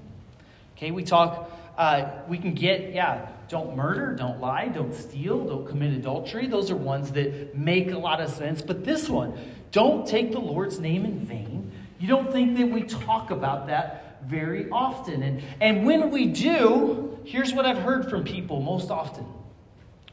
Okay, 0.77 0.91
we 0.91 1.03
talk. 1.03 1.51
Uh, 1.77 2.11
we 2.27 2.37
can 2.37 2.53
get 2.53 2.93
yeah 2.93 3.27
don't 3.49 3.75
murder, 3.75 4.15
don't 4.15 4.39
lie, 4.39 4.67
don't 4.67 4.93
steal, 4.93 5.45
don't 5.45 5.67
commit 5.67 5.93
adultery. 5.93 6.47
Those 6.47 6.71
are 6.71 6.75
ones 6.75 7.11
that 7.11 7.55
make 7.55 7.91
a 7.91 7.97
lot 7.97 8.21
of 8.21 8.29
sense. 8.29 8.61
But 8.61 8.83
this 8.83 9.09
one, 9.09 9.37
don't 9.71 10.07
take 10.07 10.31
the 10.31 10.39
Lord's 10.39 10.79
name 10.79 11.05
in 11.05 11.19
vain. 11.19 11.71
You 11.99 12.07
don't 12.07 12.31
think 12.31 12.57
that 12.57 12.67
we 12.67 12.83
talk 12.83 13.31
about 13.31 13.67
that 13.67 14.21
very 14.25 14.69
often. 14.69 15.23
And, 15.23 15.43
and 15.61 15.85
when 15.85 16.09
we 16.11 16.27
do, 16.27 17.17
here's 17.23 17.53
what 17.53 17.65
I've 17.65 17.77
heard 17.77 18.09
from 18.09 18.23
people 18.23 18.61
most 18.61 18.91
often 18.91 19.25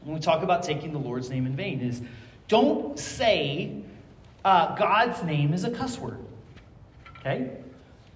when 0.03 0.15
we 0.15 0.21
talk 0.21 0.43
about 0.43 0.63
taking 0.63 0.93
the 0.93 0.99
Lord's 0.99 1.29
name 1.29 1.45
in 1.45 1.55
vain 1.55 1.81
is 1.81 2.01
don't 2.47 2.97
say 2.97 3.83
uh, 4.43 4.75
God's 4.75 5.23
name 5.23 5.53
is 5.53 5.63
a 5.63 5.71
cuss 5.71 5.97
word. 5.99 6.17
Okay? 7.19 7.51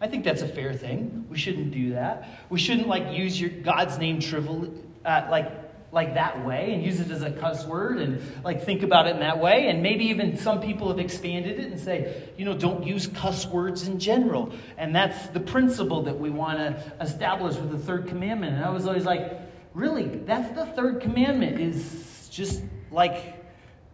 I 0.01 0.07
think 0.07 0.23
that's 0.23 0.41
a 0.41 0.47
fair 0.47 0.73
thing. 0.73 1.25
We 1.29 1.37
shouldn't 1.37 1.71
do 1.71 1.91
that. 1.91 2.27
We 2.49 2.59
shouldn't 2.59 2.87
like 2.87 3.15
use 3.15 3.39
your 3.39 3.49
God's 3.49 3.97
name 3.97 4.19
trivial, 4.19 4.73
uh, 5.05 5.27
like 5.29 5.51
like 5.95 6.15
that 6.15 6.45
way 6.45 6.73
and 6.73 6.83
use 6.83 6.99
it 6.99 7.09
as 7.09 7.21
a 7.21 7.31
cuss 7.31 7.65
word 7.65 7.99
and 7.99 8.21
like 8.43 8.63
think 8.63 8.83
about 8.83 9.07
it 9.07 9.11
in 9.11 9.21
that 9.21 9.39
way. 9.39 9.69
And 9.69 9.81
maybe 9.81 10.05
even 10.07 10.35
some 10.37 10.59
people 10.59 10.89
have 10.89 10.99
expanded 10.99 11.57
it 11.57 11.71
and 11.71 11.79
say 11.79 12.29
you 12.37 12.43
know 12.43 12.53
don't 12.53 12.85
use 12.85 13.07
cuss 13.07 13.45
words 13.45 13.87
in 13.87 13.97
general. 13.97 14.51
And 14.77 14.93
that's 14.93 15.27
the 15.27 15.39
principle 15.39 16.03
that 16.03 16.19
we 16.19 16.29
want 16.29 16.59
to 16.59 16.93
establish 16.99 17.55
with 17.55 17.71
the 17.71 17.79
third 17.79 18.07
commandment. 18.07 18.55
And 18.55 18.65
i 18.65 18.69
was 18.69 18.85
always 18.85 19.05
like 19.05 19.39
really? 19.73 20.07
That's 20.07 20.53
the 20.53 20.65
third 20.65 21.01
commandment 21.01 21.59
is 21.59 22.29
just 22.29 22.61
like 22.91 23.45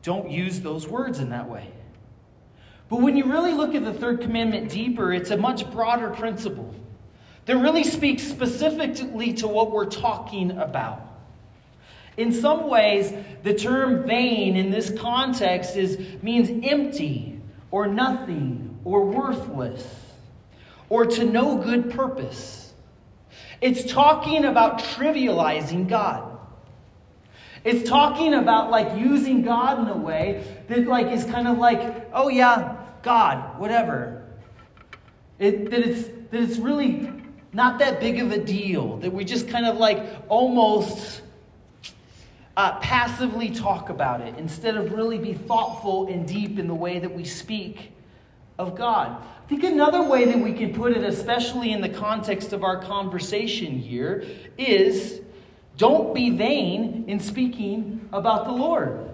don't 0.01 0.31
use 0.31 0.59
those 0.61 0.87
words 0.87 1.19
in 1.19 1.29
that 1.29 1.47
way. 1.47 1.71
But 2.89 3.01
when 3.01 3.15
you 3.15 3.25
really 3.25 3.53
look 3.53 3.75
at 3.75 3.85
the 3.85 3.93
third 3.93 4.21
commandment 4.21 4.69
deeper 4.69 5.13
it's 5.13 5.29
a 5.29 5.37
much 5.37 5.69
broader 5.69 6.09
principle 6.09 6.70
that 7.45 7.57
really 7.57 7.83
speaks 7.83 8.23
specifically 8.23 9.33
to 9.33 9.47
what 9.47 9.71
we're 9.71 9.85
talking 9.85 10.51
about. 10.51 11.07
In 12.17 12.31
some 12.31 12.69
ways, 12.69 13.13
the 13.43 13.53
term 13.53 14.05
vain 14.05 14.55
in 14.55 14.69
this 14.69 14.91
context 14.99 15.75
is, 15.75 15.97
means 16.21 16.49
empty 16.63 17.39
or 17.71 17.87
nothing 17.87 18.79
or 18.83 19.05
worthless 19.05 19.87
or 20.89 21.05
to 21.05 21.23
no 21.23 21.57
good 21.57 21.89
purpose. 21.91 22.73
It's 23.61 23.91
talking 23.91 24.45
about 24.45 24.79
trivializing 24.79 25.87
God. 25.87 26.27
It's 27.63 27.87
talking 27.87 28.33
about 28.33 28.71
like 28.71 28.97
using 28.97 29.43
God 29.43 29.79
in 29.79 29.87
a 29.87 29.97
way 29.97 30.43
that 30.67 30.87
like 30.87 31.07
is 31.07 31.23
kind 31.25 31.47
of 31.47 31.57
like, 31.57 32.09
oh 32.13 32.27
yeah, 32.27 32.75
God, 33.03 33.59
whatever. 33.59 34.27
It, 35.39 35.69
that 35.71 35.79
it's 35.79 36.07
that 36.31 36.41
it's 36.41 36.57
really 36.57 37.20
not 37.53 37.79
that 37.79 37.99
big 37.99 38.19
of 38.19 38.31
a 38.31 38.37
deal, 38.37 38.97
that 38.97 39.11
we 39.11 39.25
just 39.25 39.47
kind 39.47 39.65
of 39.65 39.77
like 39.77 40.03
almost 40.29 41.21
uh, 42.55 42.79
passively 42.79 43.49
talk 43.49 43.89
about 43.89 44.21
it 44.21 44.37
instead 44.37 44.75
of 44.75 44.91
really 44.91 45.17
be 45.17 45.33
thoughtful 45.33 46.07
and 46.07 46.27
deep 46.27 46.59
in 46.59 46.67
the 46.67 46.75
way 46.75 46.99
that 46.99 47.13
we 47.13 47.25
speak 47.25 47.91
of 48.57 48.75
God. 48.75 49.21
I 49.21 49.49
think 49.49 49.63
another 49.63 50.03
way 50.03 50.25
that 50.25 50.39
we 50.39 50.53
can 50.53 50.73
put 50.73 50.93
it, 50.93 51.03
especially 51.03 51.71
in 51.71 51.81
the 51.81 51.89
context 51.89 52.53
of 52.53 52.63
our 52.63 52.81
conversation 52.81 53.77
here, 53.77 54.25
is 54.57 55.21
don't 55.77 56.13
be 56.13 56.29
vain 56.29 57.05
in 57.07 57.19
speaking 57.19 58.07
about 58.13 58.45
the 58.45 58.51
Lord. 58.51 59.09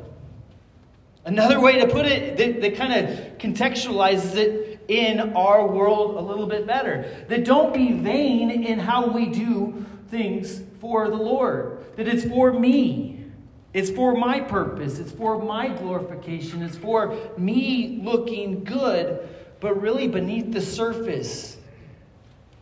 Another 1.26 1.60
way 1.60 1.80
to 1.80 1.88
put 1.88 2.06
it 2.06 2.38
that, 2.38 2.62
that 2.62 2.76
kind 2.76 2.94
of 2.94 3.38
contextualizes 3.38 4.36
it 4.36 4.67
in 4.88 5.34
our 5.34 5.68
world 5.68 6.16
a 6.16 6.22
little 6.22 6.48
bit 6.48 6.66
better. 6.66 7.26
That 7.28 7.46
don't 7.46 7.74
be 7.74 7.92
vain 7.92 8.50
in 8.64 8.80
how 8.80 9.08
we 9.08 9.28
do 9.28 9.86
things 10.10 10.62
for 10.80 11.10
the 11.10 11.16
Lord. 11.16 11.86
That 11.96 12.08
it's 12.08 12.26
for 12.26 12.54
me. 12.54 13.26
It's 13.74 13.90
for 13.90 14.16
my 14.16 14.40
purpose. 14.40 15.00
It's 15.00 15.12
for 15.12 15.44
my 15.44 15.68
glorification. 15.70 16.62
It's 16.62 16.78
for 16.78 17.18
me 17.38 18.02
looking 18.04 18.64
good. 18.64 19.28
But 19.60 19.82
really, 19.82 20.08
beneath 20.08 20.52
the 20.52 20.62
surface, 20.62 21.58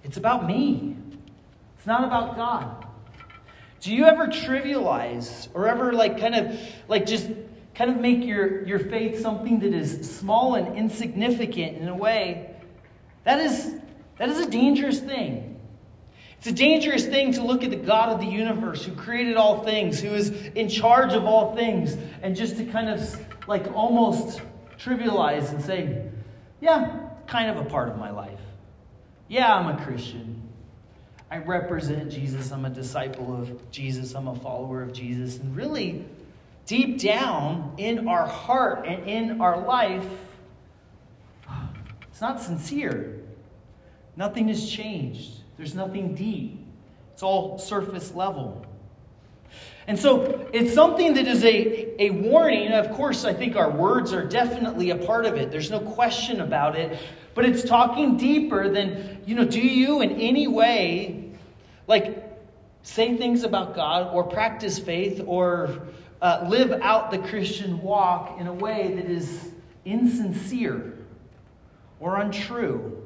it's 0.03 0.17
about 0.17 0.47
me. 0.47 0.97
It's 1.77 1.85
not 1.85 2.03
about 2.03 2.35
God. 2.35 2.85
Do 3.81 3.93
you 3.93 4.05
ever 4.05 4.27
trivialize 4.27 5.47
or 5.53 5.67
ever 5.67 5.93
like 5.93 6.19
kind 6.19 6.33
of 6.33 6.59
like 6.87 7.05
just 7.05 7.29
kind 7.75 7.91
of 7.91 7.99
make 7.99 8.23
your, 8.23 8.65
your 8.65 8.79
faith 8.79 9.21
something 9.21 9.59
that 9.59 9.73
is 9.73 10.17
small 10.17 10.55
and 10.55 10.77
insignificant 10.77 11.77
in 11.77 11.87
a 11.87 11.95
way, 11.95 12.49
that 13.25 13.39
is, 13.39 13.75
that 14.17 14.29
is 14.29 14.39
a 14.39 14.49
dangerous 14.49 14.99
thing. 14.99 15.59
It's 16.37 16.47
a 16.47 16.51
dangerous 16.51 17.05
thing 17.05 17.33
to 17.33 17.43
look 17.43 17.63
at 17.63 17.71
the 17.71 17.75
God 17.75 18.09
of 18.09 18.19
the 18.19 18.27
universe 18.27 18.83
who 18.83 18.93
created 18.93 19.35
all 19.35 19.63
things, 19.63 19.99
who 19.99 20.13
is 20.13 20.29
in 20.29 20.69
charge 20.69 21.13
of 21.13 21.25
all 21.25 21.55
things, 21.55 21.97
and 22.21 22.35
just 22.35 22.57
to 22.57 22.65
kind 22.65 22.89
of 22.89 23.47
like 23.47 23.71
almost 23.73 24.41
trivialize 24.77 25.49
and 25.49 25.63
say, 25.63 26.07
yeah, 26.61 26.99
kind 27.27 27.49
of 27.49 27.65
a 27.65 27.69
part 27.69 27.89
of 27.89 27.97
my 27.97 28.11
life. 28.11 28.39
Yeah, 29.27 29.53
I'm 29.53 29.75
a 29.75 29.83
Christian. 29.83 30.41
I 31.31 31.37
represent 31.37 32.11
Jesus. 32.11 32.51
I'm 32.51 32.65
a 32.65 32.69
disciple 32.69 33.35
of 33.35 33.71
Jesus. 33.71 34.13
I'm 34.13 34.27
a 34.27 34.35
follower 34.35 34.83
of 34.83 34.93
Jesus. 34.93 35.39
And 35.39 35.55
really, 35.55 36.05
deep 36.65 36.99
down 36.99 37.73
in 37.77 38.07
our 38.07 38.27
heart 38.27 38.85
and 38.87 39.07
in 39.07 39.41
our 39.41 39.65
life, 39.65 40.05
it's 42.09 42.21
not 42.21 42.41
sincere. 42.41 43.21
Nothing 44.15 44.47
has 44.47 44.69
changed. 44.69 45.41
There's 45.57 45.75
nothing 45.75 46.15
deep. 46.15 46.65
It's 47.13 47.23
all 47.23 47.57
surface 47.57 48.13
level. 48.13 48.65
And 49.87 49.99
so 49.99 50.49
it's 50.51 50.73
something 50.73 51.13
that 51.13 51.27
is 51.27 51.43
a, 51.43 52.01
a 52.01 52.09
warning. 52.09 52.71
Of 52.71 52.91
course, 52.91 53.23
I 53.23 53.33
think 53.33 53.55
our 53.55 53.69
words 53.69 54.13
are 54.13 54.25
definitely 54.25 54.89
a 54.89 54.95
part 54.95 55.25
of 55.25 55.35
it. 55.35 55.51
There's 55.51 55.69
no 55.69 55.79
question 55.79 56.41
about 56.41 56.75
it. 56.75 56.99
But 57.35 57.45
it's 57.45 57.63
talking 57.63 58.17
deeper 58.17 58.69
than, 58.69 59.21
you 59.25 59.35
know, 59.35 59.45
do 59.45 59.59
you 59.59 60.01
in 60.01 60.19
any 60.19 60.47
way, 60.47 61.31
like, 61.87 62.23
say 62.81 63.17
things 63.17 63.43
about 63.43 63.75
God 63.75 64.13
or 64.13 64.23
practice 64.23 64.79
faith 64.79 65.21
or 65.25 65.81
uh, 66.21 66.45
live 66.49 66.71
out 66.81 67.11
the 67.11 67.19
Christian 67.19 67.81
walk 67.81 68.39
in 68.39 68.47
a 68.47 68.53
way 68.53 68.93
that 68.95 69.05
is 69.05 69.51
insincere 69.83 70.97
or 71.99 72.19
untrue, 72.19 73.01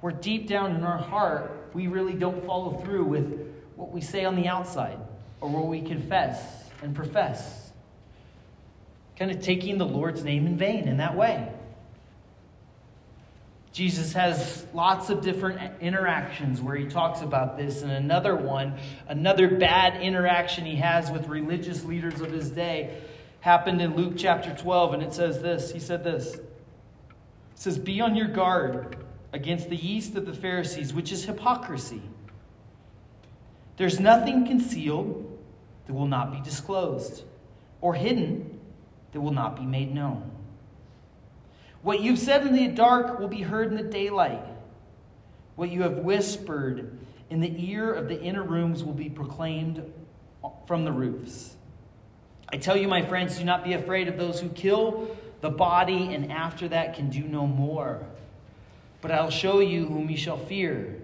where 0.00 0.12
deep 0.12 0.46
down 0.48 0.74
in 0.74 0.82
our 0.82 0.98
heart, 0.98 1.70
we 1.74 1.86
really 1.86 2.14
don't 2.14 2.44
follow 2.44 2.80
through 2.84 3.04
with 3.04 3.54
what 3.76 3.92
we 3.92 4.00
say 4.00 4.24
on 4.24 4.36
the 4.36 4.48
outside 4.48 4.98
or 5.40 5.48
what 5.48 5.66
we 5.66 5.80
confess 5.80 6.70
and 6.82 6.94
profess. 6.94 7.72
Kind 9.16 9.30
of 9.30 9.40
taking 9.40 9.78
the 9.78 9.86
Lord's 9.86 10.24
name 10.24 10.46
in 10.46 10.56
vain 10.56 10.88
in 10.88 10.96
that 10.98 11.16
way. 11.16 11.51
Jesus 13.72 14.12
has 14.12 14.66
lots 14.74 15.08
of 15.08 15.22
different 15.22 15.80
interactions 15.80 16.60
where 16.60 16.76
he 16.76 16.86
talks 16.86 17.22
about 17.22 17.56
this. 17.56 17.80
And 17.80 17.90
another 17.90 18.36
one, 18.36 18.78
another 19.08 19.48
bad 19.48 20.02
interaction 20.02 20.66
he 20.66 20.76
has 20.76 21.10
with 21.10 21.26
religious 21.28 21.82
leaders 21.82 22.20
of 22.20 22.30
his 22.30 22.50
day, 22.50 23.00
happened 23.40 23.80
in 23.80 23.96
Luke 23.96 24.14
chapter 24.16 24.54
12. 24.54 24.94
And 24.94 25.02
it 25.02 25.14
says 25.14 25.40
this 25.40 25.72
He 25.72 25.80
said 25.80 26.04
this 26.04 26.34
It 26.34 26.44
says, 27.54 27.78
Be 27.78 28.00
on 28.02 28.14
your 28.14 28.28
guard 28.28 28.96
against 29.32 29.70
the 29.70 29.76
yeast 29.76 30.16
of 30.16 30.26
the 30.26 30.34
Pharisees, 30.34 30.92
which 30.92 31.10
is 31.10 31.24
hypocrisy. 31.24 32.02
There's 33.78 33.98
nothing 33.98 34.46
concealed 34.46 35.38
that 35.86 35.94
will 35.94 36.06
not 36.06 36.30
be 36.30 36.40
disclosed, 36.42 37.24
or 37.80 37.94
hidden 37.94 38.60
that 39.12 39.20
will 39.22 39.32
not 39.32 39.56
be 39.56 39.64
made 39.64 39.94
known. 39.94 40.31
What 41.82 42.00
you've 42.00 42.18
said 42.18 42.46
in 42.46 42.54
the 42.54 42.68
dark 42.68 43.18
will 43.18 43.28
be 43.28 43.42
heard 43.42 43.68
in 43.68 43.76
the 43.76 43.82
daylight. 43.82 44.44
What 45.56 45.70
you 45.70 45.82
have 45.82 45.98
whispered 45.98 46.98
in 47.28 47.40
the 47.40 47.70
ear 47.70 47.92
of 47.92 48.08
the 48.08 48.20
inner 48.20 48.42
rooms 48.42 48.84
will 48.84 48.92
be 48.92 49.10
proclaimed 49.10 49.82
from 50.66 50.84
the 50.84 50.92
roofs. 50.92 51.56
I 52.52 52.56
tell 52.58 52.76
you, 52.76 52.86
my 52.86 53.02
friends, 53.02 53.38
do 53.38 53.44
not 53.44 53.64
be 53.64 53.72
afraid 53.72 54.08
of 54.08 54.16
those 54.16 54.40
who 54.40 54.48
kill 54.50 55.16
the 55.40 55.50
body 55.50 56.14
and 56.14 56.30
after 56.30 56.68
that 56.68 56.94
can 56.94 57.10
do 57.10 57.22
no 57.22 57.46
more. 57.46 58.06
But 59.00 59.10
I'll 59.10 59.30
show 59.30 59.58
you 59.60 59.86
whom 59.86 60.08
you 60.08 60.16
shall 60.16 60.36
fear. 60.36 61.00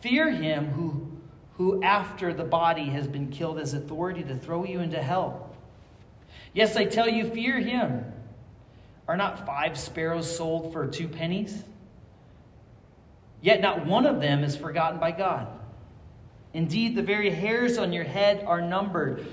Fear 0.00 0.30
him 0.30 0.68
who, 0.68 1.08
who 1.56 1.82
after 1.82 2.32
the 2.32 2.44
body 2.44 2.86
has 2.86 3.06
been 3.06 3.28
killed, 3.28 3.58
has 3.58 3.74
authority 3.74 4.22
to 4.22 4.36
throw 4.36 4.64
you 4.64 4.80
into 4.80 5.02
hell. 5.02 5.50
Yes, 6.54 6.76
I 6.76 6.86
tell 6.86 7.08
you, 7.08 7.28
fear 7.28 7.60
him. 7.60 8.04
Are 9.08 9.16
not 9.16 9.44
five 9.46 9.78
sparrows 9.78 10.36
sold 10.36 10.72
for 10.72 10.86
two 10.86 11.08
pennies? 11.08 11.64
Yet 13.40 13.60
not 13.60 13.86
one 13.86 14.06
of 14.06 14.20
them 14.20 14.44
is 14.44 14.56
forgotten 14.56 15.00
by 15.00 15.10
God. 15.10 15.48
Indeed, 16.54 16.94
the 16.94 17.02
very 17.02 17.30
hairs 17.30 17.78
on 17.78 17.92
your 17.92 18.04
head 18.04 18.44
are 18.46 18.60
numbered. 18.60 19.26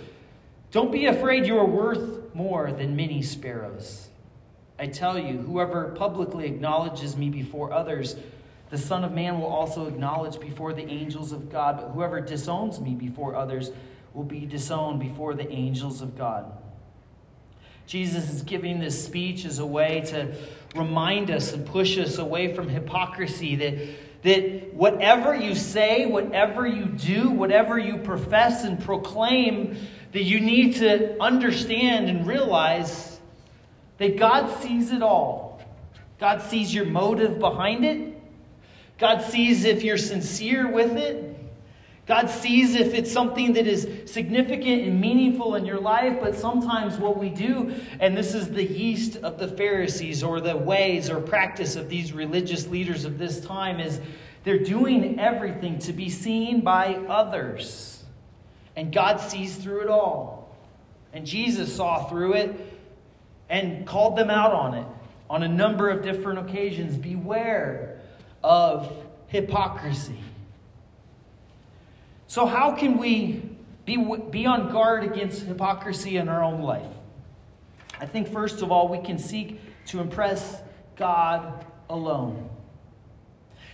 Don't 0.71 0.91
be 0.91 1.05
afraid, 1.05 1.45
you 1.45 1.57
are 1.57 1.65
worth 1.65 2.33
more 2.33 2.71
than 2.71 2.95
many 2.95 3.21
sparrows. 3.21 4.07
I 4.79 4.87
tell 4.87 5.19
you, 5.19 5.39
whoever 5.39 5.89
publicly 5.89 6.45
acknowledges 6.45 7.17
me 7.17 7.29
before 7.29 7.73
others, 7.73 8.15
the 8.69 8.77
Son 8.77 9.03
of 9.03 9.11
Man 9.11 9.39
will 9.39 9.47
also 9.47 9.87
acknowledge 9.87 10.39
before 10.39 10.73
the 10.73 10.87
angels 10.87 11.31
of 11.31 11.51
God. 11.51 11.77
But 11.77 11.89
whoever 11.89 12.21
disowns 12.21 12.79
me 12.79 12.95
before 12.95 13.35
others 13.35 13.71
will 14.13 14.23
be 14.23 14.45
disowned 14.45 14.99
before 14.99 15.33
the 15.33 15.49
angels 15.51 16.01
of 16.01 16.17
God. 16.17 16.51
Jesus 17.89 18.31
is 18.31 18.43
giving 18.43 18.79
this 18.79 19.03
speech 19.03 19.45
as 19.45 19.57
a 19.57 19.65
way 19.65 20.01
to 20.01 20.31
remind 20.75 21.31
us 21.31 21.53
and 21.53 21.65
push 21.65 21.97
us 21.97 22.19
away 22.19 22.53
from 22.53 22.69
hypocrisy 22.69 23.55
that, 23.55 24.21
that 24.21 24.71
whatever 24.75 25.33
you 25.33 25.55
say, 25.55 26.05
whatever 26.05 26.67
you 26.67 26.85
do, 26.85 27.31
whatever 27.31 27.79
you 27.79 27.97
profess 27.97 28.63
and 28.63 28.79
proclaim, 28.79 29.75
that 30.11 30.21
you 30.21 30.39
need 30.39 30.75
to 30.75 31.19
understand 31.19 32.11
and 32.11 32.27
realize 32.27 33.19
that 33.97 34.17
God 34.17 34.61
sees 34.61 34.91
it 34.91 35.01
all. 35.01 35.59
God 36.19 36.43
sees 36.43 36.71
your 36.71 36.85
motive 36.85 37.39
behind 37.39 37.83
it. 37.83 38.21
God 38.99 39.23
sees 39.23 39.65
if 39.65 39.81
you're 39.81 39.97
sincere 39.97 40.71
with 40.71 40.91
it. 40.91 41.28
God 42.09 42.27
sees 42.27 42.73
if 42.73 42.95
it's 42.95 43.11
something 43.11 43.53
that 43.53 43.67
is 43.67 43.87
significant 44.11 44.81
and 44.81 44.99
meaningful 44.99 45.53
in 45.53 45.63
your 45.63 45.79
life, 45.79 46.17
but 46.19 46.33
sometimes 46.33 46.97
what 46.97 47.19
we 47.19 47.29
do, 47.29 47.75
and 47.99 48.17
this 48.17 48.33
is 48.33 48.49
the 48.49 48.63
yeast 48.63 49.17
of 49.17 49.37
the 49.37 49.47
Pharisees 49.47 50.23
or 50.23 50.41
the 50.41 50.57
ways 50.57 51.11
or 51.11 51.21
practice 51.21 51.75
of 51.75 51.87
these 51.87 52.11
religious 52.11 52.65
leaders 52.65 53.05
of 53.05 53.19
this 53.19 53.39
time, 53.41 53.79
is 53.79 54.01
they're 54.43 54.57
doing 54.57 55.19
everything 55.19 55.77
to 55.77 55.93
be 55.93 56.09
seen 56.09 56.61
by 56.61 56.95
others. 57.07 58.03
And 58.75 58.91
God 58.91 59.21
sees 59.21 59.55
through 59.55 59.81
it 59.81 59.89
all. 59.89 60.57
And 61.13 61.27
Jesus 61.27 61.75
saw 61.75 62.09
through 62.09 62.33
it 62.33 62.79
and 63.51 63.85
called 63.85 64.17
them 64.17 64.31
out 64.31 64.51
on 64.51 64.73
it 64.73 64.87
on 65.29 65.43
a 65.43 65.47
number 65.47 65.91
of 65.91 66.01
different 66.01 66.39
occasions. 66.39 66.97
Beware 66.97 68.01
of 68.43 68.91
hypocrisy. 69.27 70.17
So, 72.29 72.45
how 72.45 72.75
can 72.75 72.99
we 72.99 73.41
be, 73.85 73.97
be 74.29 74.45
on 74.45 74.71
guard 74.71 75.03
against 75.03 75.41
hypocrisy 75.41 76.17
in 76.17 76.29
our 76.29 76.43
own 76.43 76.61
life? 76.61 76.91
I 77.99 78.05
think, 78.05 78.27
first 78.27 78.61
of 78.61 78.71
all, 78.71 78.87
we 78.87 78.99
can 78.99 79.17
seek 79.17 79.59
to 79.87 79.99
impress 79.99 80.61
God 80.95 81.65
alone. 81.89 82.51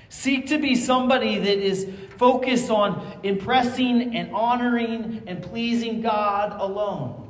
Seek 0.07 0.47
to 0.47 0.57
be 0.57 0.75
somebody 0.75 1.37
that 1.37 1.57
is 1.57 1.89
focused 2.15 2.71
on 2.71 3.19
impressing 3.23 4.15
and 4.15 4.33
honoring 4.33 5.23
and 5.27 5.43
pleasing 5.43 5.99
God 6.01 6.57
alone. 6.57 7.29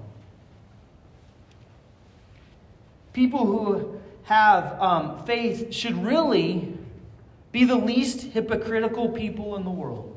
People 3.13 3.47
who 3.47 3.99
have 4.25 4.79
um, 4.79 5.25
faith 5.25 5.73
should 5.73 6.05
really 6.05 6.77
be 7.51 7.63
the 7.63 7.77
least 7.77 8.21
hypocritical 8.21 9.09
people 9.09 9.55
in 9.55 9.63
the 9.63 9.71
world. 9.71 10.14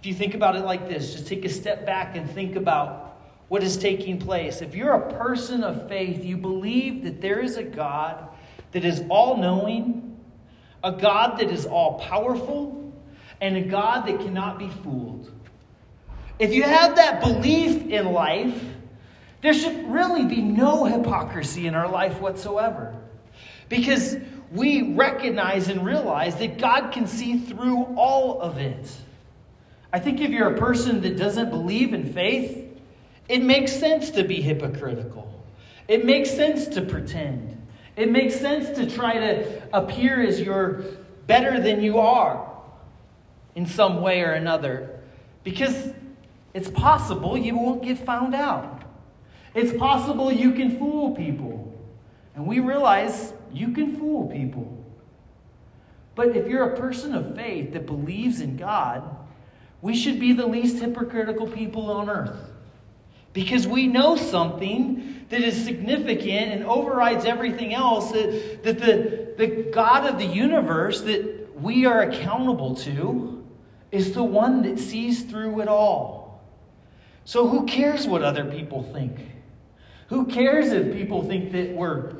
If 0.00 0.06
you 0.06 0.14
think 0.14 0.34
about 0.34 0.56
it 0.56 0.64
like 0.64 0.88
this, 0.88 1.12
just 1.12 1.26
take 1.26 1.44
a 1.44 1.48
step 1.48 1.84
back 1.84 2.16
and 2.16 2.28
think 2.30 2.56
about 2.56 3.20
what 3.48 3.62
is 3.62 3.76
taking 3.76 4.18
place. 4.18 4.62
If 4.62 4.74
you're 4.74 4.94
a 4.94 5.12
person 5.12 5.62
of 5.62 5.88
faith, 5.88 6.24
you 6.24 6.38
believe 6.38 7.04
that 7.04 7.20
there 7.20 7.40
is 7.40 7.58
a 7.58 7.62
God 7.62 8.28
that 8.72 8.84
is 8.84 9.02
all 9.10 9.36
knowing, 9.36 10.18
a 10.82 10.92
God 10.92 11.38
that 11.38 11.50
is 11.50 11.66
all 11.66 11.98
powerful, 11.98 12.94
and 13.42 13.56
a 13.56 13.60
God 13.60 14.06
that 14.06 14.20
cannot 14.20 14.58
be 14.58 14.68
fooled. 14.68 15.30
If 16.38 16.54
you 16.54 16.62
have 16.62 16.96
that 16.96 17.20
belief 17.20 17.86
in 17.86 18.12
life, 18.12 18.64
there 19.42 19.52
should 19.52 19.90
really 19.90 20.24
be 20.24 20.40
no 20.40 20.84
hypocrisy 20.84 21.66
in 21.66 21.74
our 21.74 21.88
life 21.88 22.20
whatsoever. 22.20 22.94
Because 23.68 24.16
we 24.50 24.94
recognize 24.94 25.68
and 25.68 25.84
realize 25.84 26.36
that 26.36 26.56
God 26.56 26.92
can 26.92 27.06
see 27.06 27.38
through 27.38 27.84
all 27.96 28.40
of 28.40 28.56
it. 28.56 28.90
I 29.92 29.98
think 29.98 30.20
if 30.20 30.30
you're 30.30 30.54
a 30.54 30.58
person 30.58 31.00
that 31.02 31.16
doesn't 31.16 31.50
believe 31.50 31.92
in 31.92 32.12
faith, 32.12 32.66
it 33.28 33.42
makes 33.42 33.72
sense 33.72 34.10
to 34.12 34.24
be 34.24 34.40
hypocritical. 34.40 35.44
It 35.88 36.04
makes 36.04 36.30
sense 36.30 36.66
to 36.68 36.82
pretend. 36.82 37.56
It 37.96 38.10
makes 38.10 38.36
sense 38.38 38.70
to 38.78 38.88
try 38.88 39.14
to 39.14 39.62
appear 39.72 40.22
as 40.22 40.40
you're 40.40 40.84
better 41.26 41.60
than 41.60 41.80
you 41.80 41.98
are 41.98 42.50
in 43.54 43.66
some 43.66 44.00
way 44.00 44.22
or 44.22 44.32
another 44.32 45.00
because 45.44 45.92
it's 46.54 46.70
possible 46.70 47.36
you 47.36 47.56
won't 47.56 47.82
get 47.82 47.98
found 47.98 48.34
out. 48.34 48.82
It's 49.54 49.76
possible 49.76 50.30
you 50.30 50.52
can 50.52 50.78
fool 50.78 51.14
people. 51.14 51.66
And 52.34 52.46
we 52.46 52.60
realize 52.60 53.32
you 53.52 53.72
can 53.72 53.96
fool 53.96 54.28
people. 54.28 54.76
But 56.14 56.36
if 56.36 56.46
you're 56.46 56.72
a 56.72 56.76
person 56.76 57.14
of 57.14 57.34
faith 57.34 57.72
that 57.72 57.86
believes 57.86 58.40
in 58.40 58.56
God, 58.56 59.16
we 59.82 59.94
should 59.96 60.20
be 60.20 60.32
the 60.32 60.46
least 60.46 60.78
hypocritical 60.78 61.46
people 61.46 61.90
on 61.90 62.10
earth. 62.10 62.36
Because 63.32 63.66
we 63.66 63.86
know 63.86 64.16
something 64.16 65.24
that 65.28 65.40
is 65.40 65.64
significant 65.64 66.52
and 66.52 66.64
overrides 66.64 67.24
everything 67.24 67.72
else 67.72 68.10
that, 68.12 68.62
that 68.64 68.78
the, 68.80 69.34
the 69.36 69.70
God 69.70 70.08
of 70.08 70.18
the 70.18 70.26
universe 70.26 71.02
that 71.02 71.60
we 71.60 71.86
are 71.86 72.02
accountable 72.02 72.74
to 72.76 73.44
is 73.92 74.12
the 74.12 74.24
one 74.24 74.62
that 74.62 74.78
sees 74.78 75.22
through 75.22 75.60
it 75.60 75.68
all. 75.68 76.42
So 77.24 77.48
who 77.48 77.66
cares 77.66 78.06
what 78.06 78.22
other 78.22 78.44
people 78.44 78.82
think? 78.82 79.16
Who 80.08 80.26
cares 80.26 80.72
if 80.72 80.92
people 80.92 81.22
think 81.22 81.52
that 81.52 81.70
we're 81.70 82.14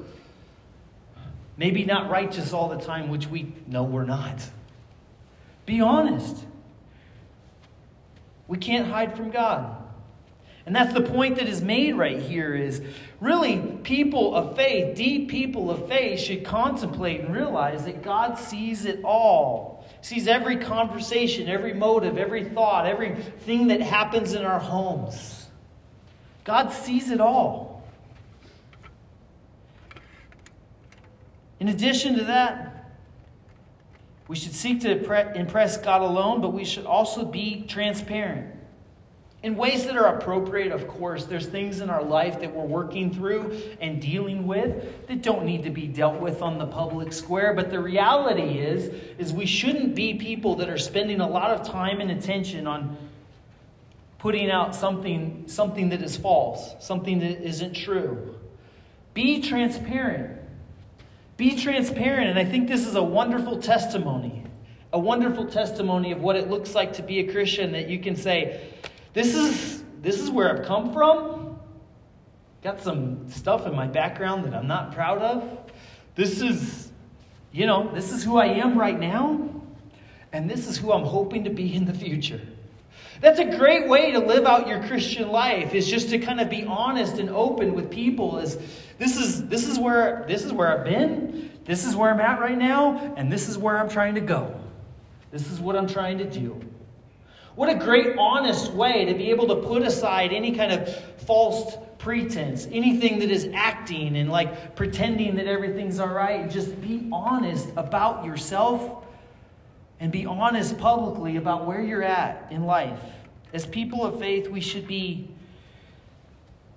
maybe 1.56 1.84
not 1.84 2.08
righteous 2.08 2.52
all 2.52 2.68
the 2.68 2.78
time, 2.78 3.08
which 3.08 3.26
we 3.26 3.52
know 3.66 3.82
we're 3.82 4.04
not? 4.04 4.48
Be 5.66 5.80
honest. 5.80 6.44
We 8.50 8.58
can't 8.58 8.88
hide 8.88 9.16
from 9.16 9.30
God. 9.30 9.76
And 10.66 10.74
that's 10.74 10.92
the 10.92 11.02
point 11.02 11.36
that 11.36 11.46
is 11.46 11.62
made 11.62 11.94
right 11.94 12.18
here 12.18 12.52
is 12.52 12.82
really 13.20 13.60
people 13.84 14.34
of 14.34 14.56
faith, 14.56 14.96
deep 14.96 15.30
people 15.30 15.70
of 15.70 15.86
faith 15.86 16.18
should 16.18 16.44
contemplate 16.44 17.20
and 17.20 17.32
realize 17.32 17.84
that 17.84 18.02
God 18.02 18.36
sees 18.40 18.86
it 18.86 19.04
all. 19.04 19.86
Sees 20.02 20.26
every 20.26 20.56
conversation, 20.56 21.48
every 21.48 21.74
motive, 21.74 22.18
every 22.18 22.42
thought, 22.42 22.86
everything 22.86 23.68
that 23.68 23.80
happens 23.80 24.32
in 24.32 24.44
our 24.44 24.58
homes. 24.58 25.46
God 26.42 26.72
sees 26.72 27.12
it 27.12 27.20
all. 27.20 27.84
In 31.60 31.68
addition 31.68 32.16
to 32.16 32.24
that, 32.24 32.69
we 34.30 34.36
should 34.36 34.54
seek 34.54 34.82
to 34.82 34.92
impress 35.34 35.76
God 35.76 36.02
alone, 36.02 36.40
but 36.40 36.52
we 36.52 36.64
should 36.64 36.86
also 36.86 37.24
be 37.24 37.64
transparent 37.66 38.54
in 39.42 39.56
ways 39.56 39.86
that 39.86 39.96
are 39.96 40.16
appropriate, 40.16 40.70
of 40.70 40.86
course. 40.86 41.24
There's 41.24 41.46
things 41.46 41.80
in 41.80 41.90
our 41.90 42.04
life 42.04 42.38
that 42.38 42.54
we're 42.54 42.64
working 42.64 43.12
through 43.12 43.60
and 43.80 44.00
dealing 44.00 44.46
with 44.46 45.08
that 45.08 45.22
don't 45.22 45.44
need 45.44 45.64
to 45.64 45.70
be 45.70 45.88
dealt 45.88 46.20
with 46.20 46.42
on 46.42 46.58
the 46.58 46.66
public 46.68 47.12
square. 47.12 47.54
But 47.54 47.70
the 47.70 47.80
reality 47.80 48.60
is, 48.60 48.94
is 49.18 49.32
we 49.32 49.46
shouldn't 49.46 49.96
be 49.96 50.14
people 50.14 50.54
that 50.56 50.68
are 50.68 50.78
spending 50.78 51.20
a 51.20 51.28
lot 51.28 51.50
of 51.50 51.66
time 51.66 52.00
and 52.00 52.12
attention 52.12 52.68
on 52.68 52.96
putting 54.20 54.48
out 54.48 54.76
something, 54.76 55.42
something 55.48 55.88
that 55.88 56.02
is 56.02 56.16
false, 56.16 56.76
something 56.78 57.18
that 57.18 57.44
isn't 57.44 57.74
true. 57.74 58.36
Be 59.12 59.42
transparent. 59.42 60.39
Be 61.40 61.56
transparent. 61.56 62.28
And 62.28 62.38
I 62.38 62.44
think 62.44 62.68
this 62.68 62.86
is 62.86 62.96
a 62.96 63.02
wonderful 63.02 63.56
testimony. 63.56 64.44
A 64.92 64.98
wonderful 64.98 65.46
testimony 65.46 66.12
of 66.12 66.20
what 66.20 66.36
it 66.36 66.50
looks 66.50 66.74
like 66.74 66.92
to 66.96 67.02
be 67.02 67.20
a 67.20 67.32
Christian 67.32 67.72
that 67.72 67.88
you 67.88 67.98
can 67.98 68.14
say, 68.14 68.74
this 69.14 69.34
is, 69.34 69.82
this 70.02 70.20
is 70.20 70.30
where 70.30 70.54
I've 70.54 70.66
come 70.66 70.92
from. 70.92 71.58
Got 72.62 72.82
some 72.82 73.26
stuff 73.30 73.66
in 73.66 73.74
my 73.74 73.86
background 73.86 74.44
that 74.44 74.52
I'm 74.52 74.66
not 74.66 74.92
proud 74.92 75.22
of. 75.22 75.72
This 76.14 76.42
is, 76.42 76.92
you 77.52 77.66
know, 77.66 77.90
this 77.94 78.12
is 78.12 78.22
who 78.22 78.36
I 78.36 78.48
am 78.48 78.78
right 78.78 79.00
now. 79.00 79.48
And 80.34 80.50
this 80.50 80.66
is 80.66 80.76
who 80.76 80.92
I'm 80.92 81.06
hoping 81.06 81.44
to 81.44 81.50
be 81.50 81.74
in 81.74 81.86
the 81.86 81.94
future. 81.94 82.42
That's 83.20 83.38
a 83.38 83.44
great 83.44 83.86
way 83.86 84.12
to 84.12 84.18
live 84.18 84.46
out 84.46 84.66
your 84.66 84.82
Christian 84.84 85.28
life 85.28 85.74
is 85.74 85.88
just 85.88 86.08
to 86.08 86.18
kind 86.18 86.40
of 86.40 86.48
be 86.48 86.64
honest 86.64 87.18
and 87.18 87.28
open 87.28 87.74
with 87.74 87.90
people 87.90 88.38
is 88.38 88.56
this 88.96 89.18
is 89.18 89.46
this 89.48 89.68
is 89.68 89.78
where 89.78 90.24
this 90.26 90.44
is 90.44 90.52
where 90.52 90.78
I've 90.78 90.84
been, 90.84 91.50
this 91.66 91.84
is 91.84 91.94
where 91.94 92.10
I'm 92.10 92.20
at 92.20 92.40
right 92.40 92.56
now, 92.56 93.14
and 93.16 93.30
this 93.30 93.48
is 93.48 93.58
where 93.58 93.78
I'm 93.78 93.90
trying 93.90 94.14
to 94.14 94.22
go. 94.22 94.58
This 95.30 95.50
is 95.50 95.60
what 95.60 95.76
I'm 95.76 95.86
trying 95.86 96.18
to 96.18 96.24
do. 96.24 96.60
What 97.56 97.68
a 97.68 97.74
great, 97.74 98.16
honest 98.16 98.72
way 98.72 99.04
to 99.04 99.14
be 99.14 99.30
able 99.30 99.48
to 99.48 99.56
put 99.56 99.82
aside 99.82 100.32
any 100.32 100.52
kind 100.52 100.72
of 100.72 100.94
false 101.26 101.76
pretense, 101.98 102.66
anything 102.72 103.18
that 103.18 103.30
is 103.30 103.50
acting 103.52 104.16
and 104.16 104.30
like 104.30 104.74
pretending 104.76 105.36
that 105.36 105.46
everything's 105.46 106.00
all 106.00 106.08
right. 106.08 106.48
Just 106.48 106.80
be 106.80 107.06
honest 107.12 107.68
about 107.76 108.24
yourself 108.24 109.04
and 110.00 110.10
be 110.10 110.24
honest 110.24 110.78
publicly 110.78 111.36
about 111.36 111.66
where 111.66 111.82
you're 111.82 112.02
at 112.02 112.48
in 112.50 112.64
life. 112.64 113.02
As 113.52 113.66
people 113.66 114.04
of 114.04 114.18
faith, 114.18 114.48
we 114.48 114.60
should 114.60 114.86
be 114.86 115.28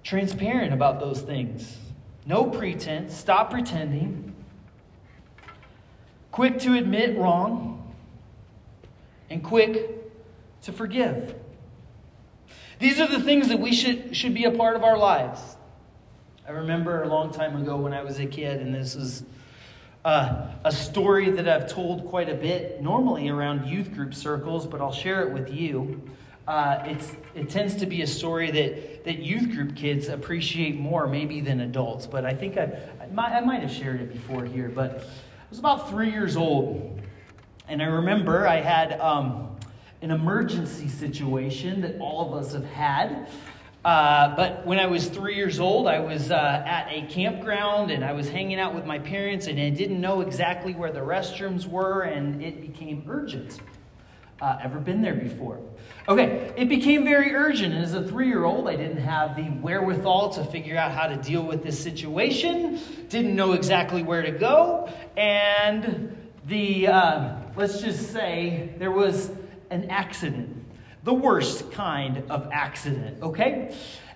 transparent 0.03 0.73
about 0.73 0.99
those 0.99 1.21
things. 1.21 1.77
No 2.25 2.45
pretense. 2.45 3.15
Stop 3.15 3.51
pretending. 3.51 4.35
Quick 6.31 6.59
to 6.59 6.73
admit 6.73 7.17
wrong. 7.17 7.95
And 9.29 9.41
quick 9.41 9.89
to 10.63 10.73
forgive. 10.73 11.35
These 12.79 12.99
are 12.99 13.07
the 13.07 13.21
things 13.21 13.47
that 13.47 13.59
we 13.59 13.73
should, 13.73 14.15
should 14.15 14.33
be 14.33 14.43
a 14.43 14.51
part 14.51 14.75
of 14.75 14.83
our 14.83 14.97
lives. 14.97 15.39
I 16.45 16.51
remember 16.51 17.03
a 17.03 17.07
long 17.07 17.31
time 17.31 17.55
ago 17.55 17.77
when 17.77 17.93
I 17.93 18.03
was 18.03 18.19
a 18.19 18.25
kid, 18.25 18.59
and 18.59 18.75
this 18.75 18.95
is 18.95 19.23
uh, 20.05 20.47
a 20.65 20.71
story 20.71 21.29
that 21.31 21.47
I've 21.47 21.71
told 21.71 22.07
quite 22.07 22.29
a 22.29 22.33
bit, 22.33 22.81
normally 22.81 23.29
around 23.29 23.67
youth 23.67 23.93
group 23.93 24.13
circles, 24.13 24.67
but 24.67 24.81
I'll 24.81 24.91
share 24.91 25.27
it 25.27 25.33
with 25.33 25.49
you. 25.49 26.01
Uh, 26.45 26.83
it's, 26.85 27.15
it 27.35 27.49
tends 27.49 27.75
to 27.75 27.85
be 27.85 28.01
a 28.01 28.07
story 28.07 28.51
that, 28.51 29.05
that 29.05 29.19
youth 29.19 29.51
group 29.51 29.77
kids 29.77 30.09
appreciate 30.09 30.77
more, 30.77 31.07
maybe 31.07 31.39
than 31.39 31.61
adults. 31.61 32.05
But 32.05 32.25
I 32.25 32.33
think 32.33 32.57
I, 32.57 32.77
I, 33.01 33.07
might, 33.07 33.31
I 33.31 33.39
might 33.39 33.61
have 33.61 33.71
shared 33.71 34.01
it 34.01 34.11
before 34.11 34.43
here. 34.43 34.67
But 34.67 34.97
I 34.99 35.49
was 35.49 35.59
about 35.59 35.89
three 35.89 36.11
years 36.11 36.35
old, 36.35 36.99
and 37.69 37.81
I 37.81 37.85
remember 37.85 38.45
I 38.45 38.57
had 38.57 38.99
um, 38.99 39.55
an 40.01 40.11
emergency 40.11 40.89
situation 40.89 41.79
that 41.79 41.97
all 41.99 42.27
of 42.27 42.43
us 42.43 42.51
have 42.51 42.65
had. 42.65 43.29
Uh, 43.83 44.33
but 44.35 44.65
when 44.65 44.79
I 44.79 44.85
was 44.85 45.09
three 45.09 45.35
years 45.35 45.59
old, 45.59 45.87
I 45.87 45.99
was 45.99 46.31
uh, 46.31 46.63
at 46.65 46.87
a 46.89 47.05
campground 47.07 47.91
and 47.91 48.03
I 48.03 48.13
was 48.13 48.29
hanging 48.29 48.57
out 48.57 48.73
with 48.73 48.85
my 48.85 48.97
parents, 48.97 49.47
and 49.47 49.59
I 49.59 49.69
didn't 49.69 49.99
know 49.99 50.21
exactly 50.21 50.73
where 50.73 50.91
the 50.91 51.01
restrooms 51.01 51.67
were, 51.67 52.03
and 52.03 52.41
it 52.41 52.61
became 52.61 53.03
urgent. 53.09 53.59
Uh, 54.41 54.57
ever 54.61 54.79
been 54.79 55.01
there 55.01 55.13
before? 55.13 55.59
Okay, 56.07 56.53
it 56.57 56.67
became 56.67 57.03
very 57.03 57.33
urgent. 57.33 57.73
And 57.73 57.83
As 57.83 57.93
a 57.93 58.03
three 58.03 58.27
year 58.27 58.45
old, 58.45 58.67
I 58.67 58.75
didn't 58.75 58.97
have 58.97 59.35
the 59.35 59.43
wherewithal 59.43 60.29
to 60.31 60.45
figure 60.45 60.77
out 60.77 60.91
how 60.91 61.07
to 61.07 61.17
deal 61.17 61.43
with 61.43 61.63
this 61.63 61.81
situation, 61.81 62.79
didn't 63.09 63.35
know 63.35 63.51
exactly 63.51 64.01
where 64.01 64.21
to 64.21 64.31
go, 64.31 64.89
and 65.17 66.17
the, 66.47 66.87
uh, 66.87 67.35
let's 67.55 67.81
just 67.81 68.11
say, 68.11 68.73
there 68.77 68.91
was 68.91 69.31
an 69.69 69.89
accident, 69.89 70.62
the 71.03 71.13
worst 71.13 71.71
kind 71.71 72.23
of 72.29 72.49
accident, 72.51 73.21
okay? 73.21 73.75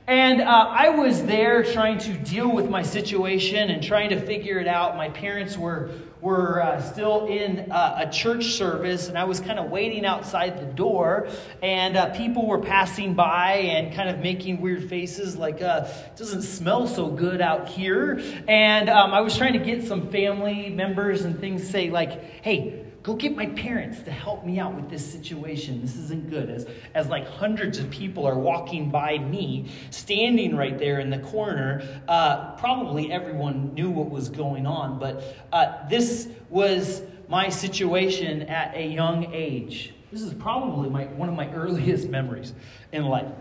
And 0.09 0.39
uh, 0.39 0.45
I 0.45 0.87
was 0.87 1.25
there 1.25 1.65
trying 1.65 1.97
to 1.97 2.13
deal 2.13 2.49
with 2.49 2.69
my 2.69 2.81
situation 2.81 3.69
and 3.69 3.83
trying 3.83 4.11
to 4.11 4.21
figure 4.25 4.57
it 4.57 4.67
out. 4.67 4.95
My 4.95 5.09
parents 5.09 5.57
were, 5.57 5.91
were 6.21 6.61
uh, 6.63 6.81
still 6.81 7.27
in 7.27 7.69
uh, 7.69 8.05
a 8.07 8.09
church 8.09 8.53
service, 8.53 9.09
and 9.09 9.17
I 9.17 9.25
was 9.25 9.41
kind 9.41 9.59
of 9.59 9.69
waiting 9.69 10.05
outside 10.05 10.61
the 10.61 10.65
door. 10.65 11.27
And 11.61 11.97
uh, 11.97 12.15
people 12.15 12.47
were 12.47 12.61
passing 12.61 13.15
by 13.15 13.55
and 13.55 13.93
kind 13.93 14.07
of 14.07 14.19
making 14.19 14.61
weird 14.61 14.87
faces, 14.87 15.35
like, 15.35 15.61
uh, 15.61 15.89
it 16.05 16.15
doesn't 16.15 16.43
smell 16.43 16.87
so 16.87 17.07
good 17.09 17.41
out 17.41 17.67
here. 17.67 18.21
And 18.47 18.89
um, 18.89 19.13
I 19.13 19.19
was 19.19 19.35
trying 19.35 19.53
to 19.53 19.59
get 19.59 19.83
some 19.83 20.09
family 20.09 20.69
members 20.69 21.25
and 21.25 21.37
things 21.37 21.69
say, 21.69 21.89
like, 21.89 22.43
hey, 22.43 22.86
go 23.07 23.15
get 23.15 23.37
my 23.37 23.45
parents 23.45 24.01
to 24.01 24.11
help 24.11 24.45
me 24.45 24.59
out 24.59 24.75
with 24.75 24.89
this 24.89 25.13
situation. 25.13 25.79
This 25.79 25.95
isn't 25.95 26.29
good. 26.29 26.49
As, 26.49 26.67
as 26.93 27.07
like 27.07 27.25
hundreds 27.25 27.79
of 27.79 27.89
people 27.89 28.27
are 28.27 28.37
walking 28.37 28.89
by 28.89 29.17
me, 29.17 29.71
standing 29.91 30.57
right 30.57 30.77
there 30.77 30.99
in 30.99 31.09
the 31.09 31.19
corner, 31.19 32.01
uh, 32.09 32.57
probably 32.57 33.09
everyone 33.09 33.73
knew 33.73 33.89
what 33.89 34.09
was 34.09 34.27
going 34.27 34.67
on, 34.67 34.99
but 34.99 35.23
uh, 35.53 35.87
this 35.87 36.27
was 36.49 37.01
my 37.29 37.47
situation 37.47 38.41
at 38.41 38.75
a 38.75 38.85
young 38.85 39.33
age. 39.33 39.93
This 40.11 40.21
is 40.21 40.33
probably 40.33 40.89
my, 40.89 41.05
one 41.05 41.29
of 41.29 41.35
my 41.35 41.49
earliest 41.53 42.09
memories 42.09 42.53
in 42.91 43.05
life. 43.05 43.31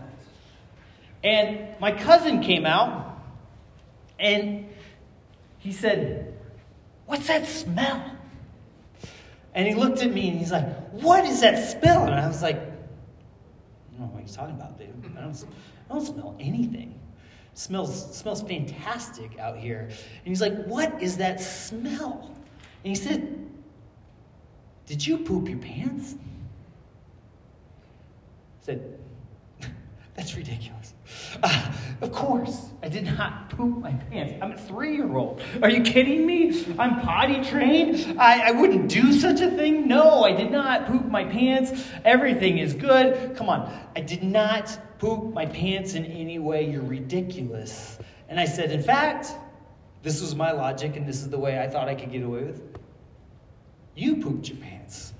And 1.25 1.77
my 1.81 1.91
cousin 1.91 2.41
came 2.41 2.65
out 2.65 3.21
and 4.17 4.69
he 5.57 5.73
said, 5.73 6.35
What's 7.05 7.27
that 7.27 7.45
smell? 7.45 8.16
And 9.57 9.67
he 9.67 9.73
looked 9.73 10.03
at 10.03 10.13
me 10.13 10.29
and 10.29 10.37
he's 10.37 10.51
like, 10.51 10.67
What 10.91 11.25
is 11.25 11.41
that 11.41 11.57
smell? 11.57 12.05
And 12.05 12.13
I 12.13 12.27
was 12.27 12.43
like, 12.43 12.57
I 12.57 13.97
don't 13.97 14.01
know 14.01 14.05
what 14.13 14.19
you're 14.19 14.35
talking 14.35 14.53
about, 14.53 14.77
dude. 14.77 14.89
I 15.17 15.21
don't, 15.21 15.45
I 15.89 15.93
don't 15.95 16.05
smell 16.05 16.35
anything. 16.39 16.93
It 17.51 17.57
smells 17.57 18.15
smells 18.15 18.43
fantastic 18.43 19.39
out 19.39 19.57
here. 19.57 19.79
And 19.89 20.25
he's 20.25 20.41
like, 20.41 20.65
What 20.65 21.01
is 21.01 21.17
that 21.17 21.41
smell? 21.41 22.35
And 22.83 22.89
he 22.89 22.93
said, 22.93 23.49
Did 24.85 25.05
you 25.05 25.17
poop 25.17 25.49
your 25.49 25.57
pants? 25.57 26.13
I 28.61 28.65
said, 28.65 28.99
That's 30.13 30.35
ridiculous. 30.35 30.93
Uh, 31.41 31.73
of 32.01 32.11
course, 32.11 32.69
I 32.83 32.89
did 32.89 33.05
not 33.05 33.49
poop 33.49 33.79
my 33.79 33.91
pants. 33.91 34.35
I'm 34.41 34.51
a 34.51 34.57
three 34.57 34.95
year 34.95 35.17
old. 35.17 35.41
Are 35.61 35.69
you 35.69 35.81
kidding 35.81 36.25
me? 36.25 36.65
I'm 36.77 36.99
potty 37.01 37.43
trained. 37.43 38.19
I, 38.19 38.49
I 38.49 38.51
wouldn't 38.51 38.89
do 38.89 39.13
such 39.13 39.41
a 39.41 39.49
thing. 39.49 39.87
No, 39.87 40.23
I 40.23 40.31
did 40.31 40.51
not 40.51 40.87
poop 40.87 41.05
my 41.05 41.25
pants. 41.25 41.87
Everything 42.05 42.59
is 42.59 42.73
good. 42.73 43.35
Come 43.35 43.49
on. 43.49 43.71
I 43.95 44.01
did 44.01 44.23
not 44.23 44.77
poop 44.99 45.33
my 45.33 45.45
pants 45.45 45.95
in 45.95 46.05
any 46.05 46.39
way. 46.39 46.69
You're 46.69 46.83
ridiculous. 46.83 47.99
And 48.29 48.39
I 48.39 48.45
said, 48.45 48.71
in 48.71 48.83
fact, 48.83 49.33
this 50.03 50.21
was 50.21 50.35
my 50.35 50.51
logic, 50.51 50.95
and 50.95 51.07
this 51.07 51.17
is 51.17 51.29
the 51.29 51.39
way 51.39 51.59
I 51.59 51.67
thought 51.67 51.87
I 51.87 51.95
could 51.95 52.11
get 52.11 52.23
away 52.23 52.43
with. 52.43 52.61
You 53.95 54.17
pooped 54.17 54.49
your 54.49 54.57
pants. 54.57 55.13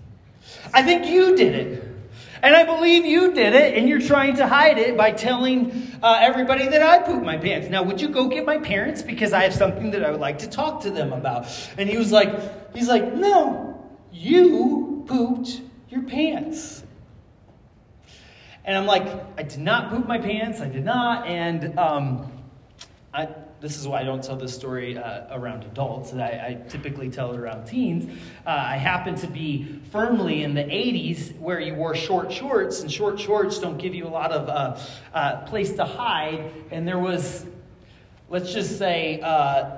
I 0.74 0.84
think 0.84 1.08
you 1.08 1.36
did 1.36 1.56
it. 1.56 1.97
And 2.42 2.56
I 2.56 2.64
believe 2.64 3.06
you 3.06 3.34
did 3.34 3.54
it, 3.54 3.78
and 3.78 3.90
you're 3.90 4.02
trying 4.02 4.36
to 4.38 4.48
hide 4.48 4.78
it 4.78 4.96
by 4.96 5.12
telling 5.12 5.72
uh, 6.04 6.20
everybody 6.22 6.68
that 6.68 6.82
I 6.82 7.00
pooped 7.00 7.26
my 7.26 7.38
pants. 7.38 7.70
Now, 7.70 7.84
would 7.84 8.00
you 8.00 8.10
go 8.10 8.28
get 8.28 8.46
my 8.46 8.58
parents 8.58 9.02
because 9.02 9.34
I 9.34 9.44
have 9.44 9.54
something 9.54 9.92
that 9.92 10.04
I 10.04 10.12
would 10.12 10.20
like 10.20 10.40
to 10.40 10.50
talk 10.50 10.82
to 10.84 10.92
them 10.92 11.14
about? 11.14 11.48
And 11.78 11.90
he 11.90 11.98
was 11.98 12.12
like, 12.12 12.76
he's 12.76 12.88
like, 12.88 13.14
no, 13.14 13.84
you 14.12 15.04
pooped 15.08 15.62
your 15.90 16.04
pants. 16.04 16.84
And 18.66 18.78
I'm 18.78 18.86
like, 18.86 19.08
I 19.38 19.44
did 19.44 19.60
not 19.60 19.90
poop 19.90 20.08
my 20.08 20.18
pants. 20.18 20.60
I 20.60 20.68
did 20.68 20.84
not. 20.84 21.26
And 21.26 21.80
um, 21.80 22.32
I, 23.14 23.30
this 23.60 23.78
is 23.78 23.88
why 23.88 24.02
I 24.02 24.04
don't 24.04 24.24
tell 24.24 24.36
this 24.36 24.54
story 24.54 24.98
uh, 24.98 25.36
around 25.36 25.64
adults. 25.64 26.14
I, 26.14 26.20
I, 26.28 26.70
typically 26.70 27.10
tell 27.10 27.34
it 27.34 27.40
around 27.40 27.66
teens. 27.66 28.12
Uh, 28.46 28.50
I 28.50 28.78
happen 28.78 29.16
to 29.16 29.28
be 29.28 29.82
firmly 29.92 30.44
in 30.44 30.54
the 30.54 30.64
80s 30.64 31.38
where 31.40 31.60
you 31.60 31.74
wore 31.74 31.96
short 31.96 32.32
shorts, 32.32 32.82
and 32.82 32.92
short 32.92 33.20
shorts 33.20 33.60
don't 33.60 33.78
give 33.78 33.96
you 33.96 34.06
a 34.06 34.10
lot 34.10 34.32
of 34.32 34.48
uh, 34.48 34.80
uh 35.14 35.42
place 35.46 35.74
to 35.74 35.86
hide. 35.86 36.52
And 36.72 36.88
there 36.88 37.00
was, 37.00 37.46
let's 38.30 38.54
just 38.54 38.78
say, 38.78 39.22
uh, 39.22 39.78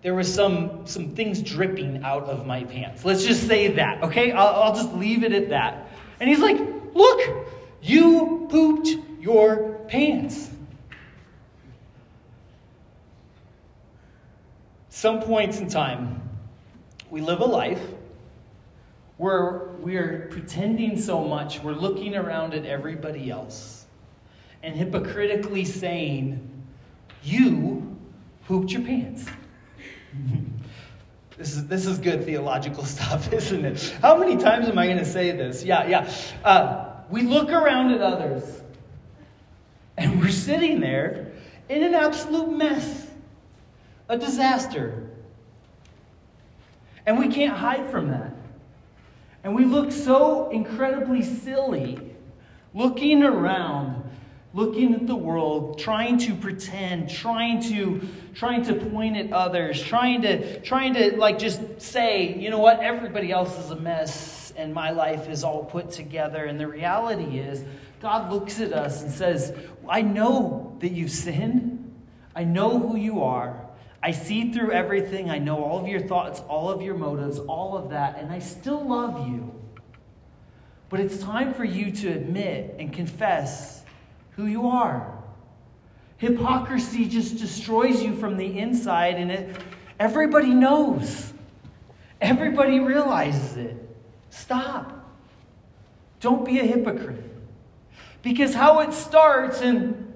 there 0.00 0.14
was 0.14 0.32
some, 0.32 0.86
some 0.86 1.14
things 1.14 1.42
dripping 1.42 2.04
out 2.04 2.24
of 2.24 2.46
my 2.46 2.64
pants. 2.64 3.04
Let's 3.04 3.24
just 3.24 3.46
say 3.46 3.68
that, 3.72 4.02
okay? 4.04 4.32
I'll, 4.32 4.62
I'll 4.62 4.74
just 4.74 4.94
leave 4.94 5.22
it 5.22 5.32
at 5.32 5.50
that. 5.50 5.90
And 6.20 6.30
he's 6.30 6.40
like, 6.40 6.58
Look, 6.94 7.46
you 7.80 8.48
pooped 8.50 8.88
your 9.20 9.74
pants. 9.88 10.50
Some 14.98 15.22
points 15.22 15.60
in 15.60 15.68
time, 15.68 16.20
we 17.08 17.20
live 17.20 17.38
a 17.38 17.44
life 17.44 17.80
where 19.16 19.68
we 19.80 19.96
are 19.96 20.26
pretending 20.28 21.00
so 21.00 21.22
much, 21.22 21.60
we're 21.60 21.70
looking 21.70 22.16
around 22.16 22.52
at 22.52 22.66
everybody 22.66 23.30
else 23.30 23.86
and 24.64 24.74
hypocritically 24.74 25.64
saying, 25.64 26.50
You 27.22 27.96
pooped 28.46 28.72
your 28.72 28.82
pants. 28.82 29.26
this, 31.36 31.54
is, 31.54 31.68
this 31.68 31.86
is 31.86 32.00
good 32.00 32.24
theological 32.24 32.84
stuff, 32.96 33.32
isn't 33.32 33.64
it? 33.64 33.96
How 34.02 34.18
many 34.18 34.36
times 34.36 34.66
am 34.66 34.78
I 34.78 34.86
going 34.86 34.98
to 34.98 35.04
say 35.04 35.30
this? 35.30 35.62
Yeah, 35.62 35.86
yeah. 35.86 36.12
Uh, 36.42 36.90
we 37.08 37.22
look 37.22 37.50
around 37.50 37.92
at 37.92 38.00
others 38.00 38.62
and 39.96 40.20
we're 40.20 40.32
sitting 40.32 40.80
there 40.80 41.30
in 41.68 41.84
an 41.84 41.94
absolute 41.94 42.50
mess 42.50 43.07
a 44.08 44.16
disaster. 44.16 45.10
And 47.06 47.18
we 47.18 47.28
can't 47.28 47.56
hide 47.56 47.90
from 47.90 48.08
that. 48.08 48.34
And 49.44 49.54
we 49.54 49.64
look 49.64 49.92
so 49.92 50.50
incredibly 50.50 51.22
silly 51.22 51.98
looking 52.74 53.22
around, 53.22 54.04
looking 54.52 54.94
at 54.94 55.06
the 55.06 55.16
world, 55.16 55.78
trying 55.78 56.18
to 56.18 56.34
pretend, 56.34 57.08
trying 57.08 57.62
to 57.62 58.06
trying 58.34 58.62
to 58.64 58.74
point 58.74 59.16
at 59.16 59.32
others, 59.32 59.82
trying 59.82 60.22
to 60.22 60.60
trying 60.60 60.94
to 60.94 61.16
like 61.16 61.38
just 61.38 61.80
say, 61.80 62.36
you 62.38 62.50
know 62.50 62.58
what, 62.58 62.80
everybody 62.80 63.32
else 63.32 63.58
is 63.58 63.70
a 63.70 63.76
mess 63.76 64.52
and 64.56 64.74
my 64.74 64.90
life 64.90 65.28
is 65.28 65.44
all 65.44 65.64
put 65.64 65.90
together. 65.90 66.44
And 66.44 66.58
the 66.58 66.66
reality 66.66 67.38
is 67.38 67.64
God 68.00 68.30
looks 68.30 68.60
at 68.60 68.72
us 68.72 69.02
and 69.02 69.10
says, 69.10 69.54
I 69.88 70.02
know 70.02 70.76
that 70.80 70.90
you've 70.90 71.10
sinned. 71.10 71.94
I 72.34 72.44
know 72.44 72.78
who 72.78 72.96
you 72.96 73.22
are. 73.22 73.67
I 74.02 74.12
see 74.12 74.52
through 74.52 74.72
everything. 74.72 75.30
I 75.30 75.38
know 75.38 75.62
all 75.62 75.80
of 75.80 75.88
your 75.88 76.00
thoughts, 76.00 76.40
all 76.48 76.70
of 76.70 76.82
your 76.82 76.94
motives, 76.94 77.38
all 77.38 77.76
of 77.76 77.90
that, 77.90 78.18
and 78.18 78.30
I 78.30 78.38
still 78.38 78.86
love 78.86 79.28
you. 79.28 79.54
But 80.88 81.00
it's 81.00 81.18
time 81.18 81.52
for 81.52 81.64
you 81.64 81.90
to 81.90 82.08
admit 82.08 82.76
and 82.78 82.92
confess 82.92 83.82
who 84.36 84.46
you 84.46 84.68
are. 84.68 85.18
Hypocrisy 86.18 87.06
just 87.06 87.38
destroys 87.38 88.02
you 88.02 88.14
from 88.16 88.36
the 88.36 88.58
inside, 88.58 89.16
and 89.16 89.30
it, 89.30 89.56
everybody 89.98 90.54
knows. 90.54 91.32
Everybody 92.20 92.80
realizes 92.80 93.56
it. 93.56 93.96
Stop. 94.30 94.94
Don't 96.20 96.44
be 96.44 96.58
a 96.58 96.64
hypocrite. 96.64 97.24
Because 98.22 98.54
how 98.54 98.80
it 98.80 98.92
starts, 98.92 99.60
and 99.60 100.07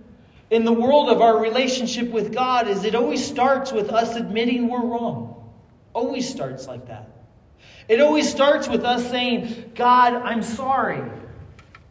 in 0.52 0.66
the 0.66 0.72
world 0.72 1.08
of 1.08 1.22
our 1.22 1.38
relationship 1.38 2.10
with 2.10 2.30
God 2.30 2.68
is 2.68 2.84
it 2.84 2.94
always 2.94 3.24
starts 3.24 3.72
with 3.72 3.88
us 3.88 4.16
admitting 4.16 4.68
we're 4.68 4.84
wrong. 4.84 5.50
Always 5.94 6.28
starts 6.28 6.66
like 6.66 6.88
that. 6.88 7.08
It 7.88 8.02
always 8.02 8.30
starts 8.30 8.68
with 8.68 8.84
us 8.84 9.08
saying, 9.08 9.72
God, 9.74 10.12
I'm 10.12 10.42
sorry. 10.42 11.10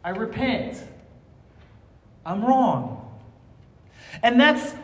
I 0.04 0.10
repent. 0.10 0.80
I'm 2.24 2.44
wrong. 2.44 3.18
And 4.22 4.40
that's 4.40 4.76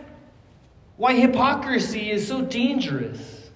why 0.96 1.14
hypocrisy 1.14 2.10
is 2.10 2.26
so 2.26 2.42
dangerous. 2.42 3.48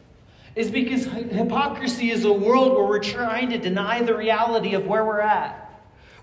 Is 0.54 0.70
because 0.70 1.04
hypocrisy 1.04 2.12
is 2.12 2.24
a 2.24 2.32
world 2.32 2.76
where 2.76 2.84
we're 2.84 3.02
trying 3.02 3.50
to 3.50 3.58
deny 3.58 4.02
the 4.02 4.14
reality 4.14 4.74
of 4.74 4.86
where 4.86 5.04
we're 5.04 5.20
at. 5.20 5.61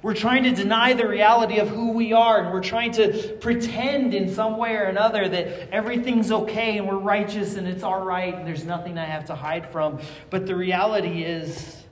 We're 0.01 0.13
trying 0.13 0.43
to 0.43 0.51
deny 0.51 0.93
the 0.93 1.07
reality 1.07 1.59
of 1.59 1.67
who 1.67 1.91
we 1.91 2.13
are, 2.13 2.41
and 2.41 2.53
we're 2.53 2.63
trying 2.63 2.93
to 2.93 3.37
pretend 3.41 4.13
in 4.13 4.33
some 4.33 4.55
way 4.55 4.75
or 4.75 4.83
another 4.83 5.27
that 5.27 5.73
everything's 5.73 6.31
okay 6.31 6.77
and 6.77 6.87
we're 6.87 6.97
righteous 6.97 7.55
and 7.55 7.67
it's 7.67 7.83
all 7.83 8.05
right 8.05 8.33
and 8.33 8.47
there's 8.47 8.63
nothing 8.63 8.97
I 8.97 9.03
have 9.03 9.25
to 9.25 9.35
hide 9.35 9.69
from. 9.69 9.99
But 10.29 10.47
the 10.47 10.55
reality 10.55 11.23
is, 11.23 11.83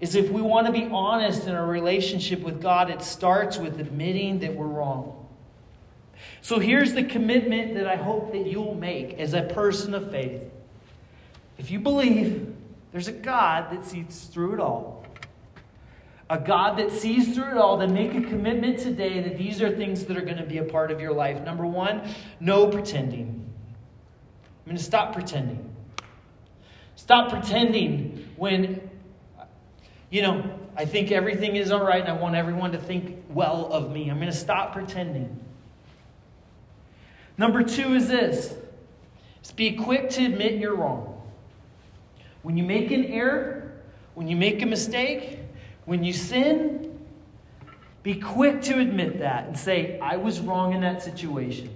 is 0.00 0.14
if 0.14 0.30
we 0.30 0.42
want 0.42 0.66
to 0.66 0.72
be 0.72 0.84
honest 0.84 1.46
in 1.46 1.54
our 1.54 1.66
relationship 1.66 2.40
with 2.40 2.60
God, 2.60 2.90
it 2.90 3.00
starts 3.00 3.56
with 3.56 3.80
admitting 3.80 4.40
that 4.40 4.54
we're 4.54 4.66
wrong. 4.66 5.26
So 6.42 6.58
here's 6.58 6.92
the 6.92 7.04
commitment 7.04 7.74
that 7.74 7.86
I 7.86 7.96
hope 7.96 8.32
that 8.32 8.46
you'll 8.46 8.74
make 8.74 9.14
as 9.18 9.32
a 9.32 9.42
person 9.42 9.94
of 9.94 10.10
faith. 10.10 10.42
If 11.56 11.70
you 11.70 11.80
believe 11.80 12.54
there's 12.92 13.08
a 13.08 13.12
God 13.12 13.72
that 13.72 13.86
sees 13.86 14.24
through 14.24 14.54
it 14.54 14.60
all, 14.60 14.95
a 16.28 16.38
God 16.38 16.76
that 16.78 16.90
sees 16.90 17.34
through 17.34 17.52
it 17.52 17.56
all, 17.56 17.76
then 17.76 17.94
make 17.94 18.14
a 18.14 18.20
commitment 18.20 18.78
today 18.78 19.20
that 19.22 19.38
these 19.38 19.62
are 19.62 19.70
things 19.70 20.04
that 20.06 20.16
are 20.16 20.22
going 20.22 20.38
to 20.38 20.44
be 20.44 20.58
a 20.58 20.64
part 20.64 20.90
of 20.90 21.00
your 21.00 21.12
life. 21.12 21.42
Number 21.44 21.64
one, 21.64 22.02
no 22.40 22.66
pretending. 22.66 23.48
I'm 24.64 24.70
going 24.70 24.76
to 24.76 24.82
stop 24.82 25.12
pretending. 25.12 25.72
Stop 26.96 27.30
pretending 27.30 28.28
when, 28.36 28.90
you 30.10 30.22
know, 30.22 30.58
I 30.76 30.84
think 30.84 31.12
everything 31.12 31.56
is 31.56 31.70
all 31.70 31.84
right 31.84 32.00
and 32.00 32.10
I 32.10 32.20
want 32.20 32.34
everyone 32.34 32.72
to 32.72 32.78
think 32.78 33.24
well 33.30 33.72
of 33.72 33.92
me. 33.92 34.10
I'm 34.10 34.16
going 34.16 34.30
to 34.30 34.36
stop 34.36 34.72
pretending. 34.72 35.40
Number 37.38 37.62
two 37.62 37.94
is 37.94 38.08
this 38.08 38.54
is 39.42 39.52
be 39.52 39.76
quick 39.76 40.10
to 40.10 40.24
admit 40.24 40.54
you're 40.54 40.74
wrong. 40.74 41.12
When 42.42 42.56
you 42.56 42.64
make 42.64 42.90
an 42.90 43.04
error, 43.04 43.72
when 44.14 44.26
you 44.26 44.36
make 44.36 44.62
a 44.62 44.66
mistake, 44.66 45.40
when 45.86 46.04
you 46.04 46.12
sin, 46.12 46.98
be 48.02 48.14
quick 48.14 48.60
to 48.62 48.78
admit 48.78 49.20
that 49.20 49.46
and 49.46 49.58
say, 49.58 49.98
I 50.00 50.16
was 50.16 50.40
wrong 50.40 50.74
in 50.74 50.82
that 50.82 51.02
situation. 51.02 51.70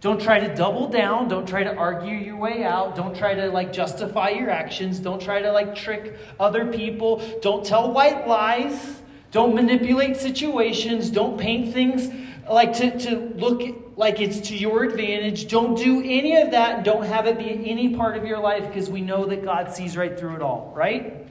Don't 0.00 0.20
try 0.20 0.38
to 0.38 0.54
double 0.54 0.88
down. 0.88 1.28
Don't 1.28 1.46
try 1.46 1.62
to 1.62 1.74
argue 1.74 2.16
your 2.16 2.36
way 2.36 2.64
out. 2.64 2.96
Don't 2.96 3.14
try 3.14 3.34
to 3.34 3.50
like 3.50 3.72
justify 3.72 4.30
your 4.30 4.48
actions. 4.48 4.98
Don't 4.98 5.20
try 5.20 5.42
to 5.42 5.52
like 5.52 5.74
trick 5.74 6.16
other 6.38 6.72
people. 6.72 7.22
Don't 7.42 7.64
tell 7.64 7.92
white 7.92 8.26
lies. 8.26 9.02
Don't 9.30 9.54
manipulate 9.54 10.16
situations. 10.16 11.10
Don't 11.10 11.38
paint 11.38 11.74
things 11.74 12.10
like 12.48 12.72
to, 12.74 12.98
to 13.00 13.16
look 13.36 13.62
like 13.96 14.20
it's 14.20 14.48
to 14.48 14.56
your 14.56 14.84
advantage. 14.84 15.48
Don't 15.48 15.76
do 15.76 16.00
any 16.00 16.36
of 16.36 16.50
that 16.52 16.82
don't 16.82 17.04
have 17.04 17.26
it 17.26 17.38
be 17.38 17.70
any 17.70 17.94
part 17.94 18.16
of 18.16 18.24
your 18.24 18.38
life 18.38 18.66
because 18.66 18.88
we 18.88 19.02
know 19.02 19.26
that 19.26 19.44
God 19.44 19.72
sees 19.72 19.96
right 19.96 20.18
through 20.18 20.36
it 20.36 20.42
all, 20.42 20.72
right? 20.74 21.29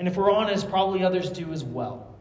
And 0.00 0.08
if 0.08 0.16
we're 0.16 0.30
honest, 0.30 0.70
probably 0.70 1.04
others 1.04 1.28
do 1.28 1.52
as 1.52 1.62
well. 1.62 2.16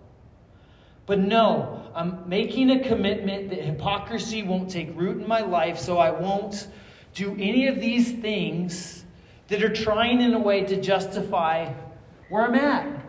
But 1.06 1.20
no, 1.20 1.89
I'm 1.96 2.28
making 2.28 2.70
a 2.72 2.84
commitment 2.84 3.52
that 3.52 3.62
hypocrisy 3.62 4.44
won't 4.44 4.70
take 4.70 4.89
root 4.96 5.22
in 5.22 5.26
my 5.26 5.39
life, 5.39 5.80
so 5.80 5.98
I 5.98 6.12
won't 6.12 6.68
do 7.13 7.38
any 7.39 7.68
of 7.68 7.80
these 7.80 8.12
things 8.12 9.06
that 9.48 9.63
are 9.63 9.74
trying 9.74 10.20
in 10.20 10.34
a 10.34 10.39
way 10.39 10.65
to 10.65 10.76
justify 10.82 11.72
where 12.28 12.44
I'm 12.44 12.56
at. 12.56 13.02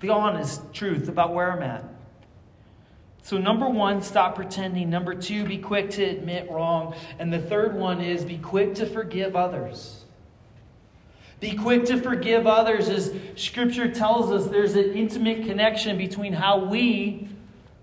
The 0.00 0.08
honest 0.08 0.72
truth 0.72 1.10
about 1.10 1.34
where 1.34 1.52
I'm 1.52 1.62
at. 1.62 1.84
So, 3.20 3.36
number 3.36 3.68
one, 3.68 4.00
stop 4.00 4.34
pretending. 4.34 4.88
Number 4.88 5.14
two, 5.14 5.44
be 5.44 5.58
quick 5.58 5.90
to 5.90 6.04
admit 6.04 6.50
wrong. 6.50 6.94
And 7.18 7.30
the 7.30 7.38
third 7.38 7.74
one 7.74 8.00
is 8.00 8.24
be 8.24 8.38
quick 8.38 8.76
to 8.76 8.86
forgive 8.86 9.36
others. 9.36 9.99
Be 11.40 11.54
quick 11.54 11.86
to 11.86 11.96
forgive 11.96 12.46
others, 12.46 12.90
as 12.90 13.14
Scripture 13.34 13.90
tells 13.90 14.30
us 14.30 14.50
there's 14.50 14.74
an 14.74 14.92
intimate 14.92 15.46
connection 15.46 15.96
between 15.96 16.34
how 16.34 16.58
we 16.66 17.28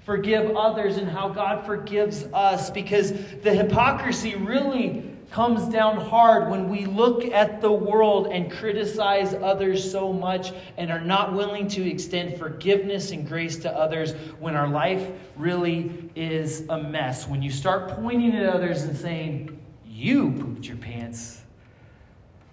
forgive 0.06 0.56
others 0.56 0.98
and 0.98 1.10
how 1.10 1.30
God 1.30 1.66
forgives 1.66 2.26
us, 2.34 2.70
because 2.70 3.12
the 3.42 3.54
hypocrisy 3.54 4.36
really 4.36 5.12
comes 5.32 5.68
down 5.74 5.98
hard 5.98 6.50
when 6.50 6.70
we 6.70 6.86
look 6.86 7.26
at 7.26 7.60
the 7.60 7.72
world 7.72 8.28
and 8.28 8.50
criticize 8.52 9.34
others 9.34 9.92
so 9.92 10.14
much 10.14 10.54
and 10.78 10.92
are 10.92 11.02
not 11.02 11.34
willing 11.34 11.68
to 11.68 11.86
extend 11.86 12.38
forgiveness 12.38 13.12
and 13.12 13.28
grace 13.28 13.58
to 13.58 13.72
others 13.76 14.14
when 14.40 14.56
our 14.56 14.70
life 14.70 15.10
really 15.36 16.10
is 16.16 16.64
a 16.70 16.78
mess. 16.78 17.28
When 17.28 17.42
you 17.42 17.52
start 17.52 17.90
pointing 17.90 18.36
at 18.36 18.46
others 18.46 18.84
and 18.84 18.96
saying, 18.96 19.60
You 19.86 20.32
pooped 20.32 20.66
your 20.66 20.78
pants 20.78 21.42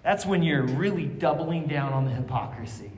that's 0.05 0.23
when 0.23 0.43
you're 0.43 0.61
really 0.61 1.07
doubling 1.07 1.65
down 1.65 1.91
on 1.91 2.05
the 2.05 2.11
hypocrisy. 2.11 2.91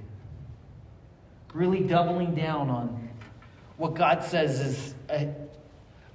Really 1.54 1.80
doubling 1.80 2.36
down 2.36 2.70
on 2.70 3.10
what 3.78 3.94
God 3.94 4.26
says 4.26 4.60
is 4.60 4.94
a, 5.10 5.34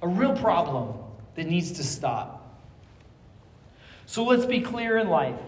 a 0.03 0.07
real 0.07 0.35
problem 0.35 0.93
that 1.33 1.47
needs 1.47 1.71
to 1.73 1.83
stop. 1.83 2.61
So 4.05 4.23
let's 4.23 4.45
be 4.45 4.61
clear 4.61 4.99
in 4.99 5.09
life 5.09 5.39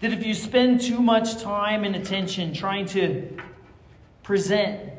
that 0.00 0.10
if 0.10 0.24
you 0.24 0.32
spend 0.32 0.80
too 0.80 1.02
much 1.02 1.42
time 1.42 1.84
and 1.84 1.94
attention 1.94 2.54
trying 2.54 2.86
to 2.86 3.36
present 4.22 4.90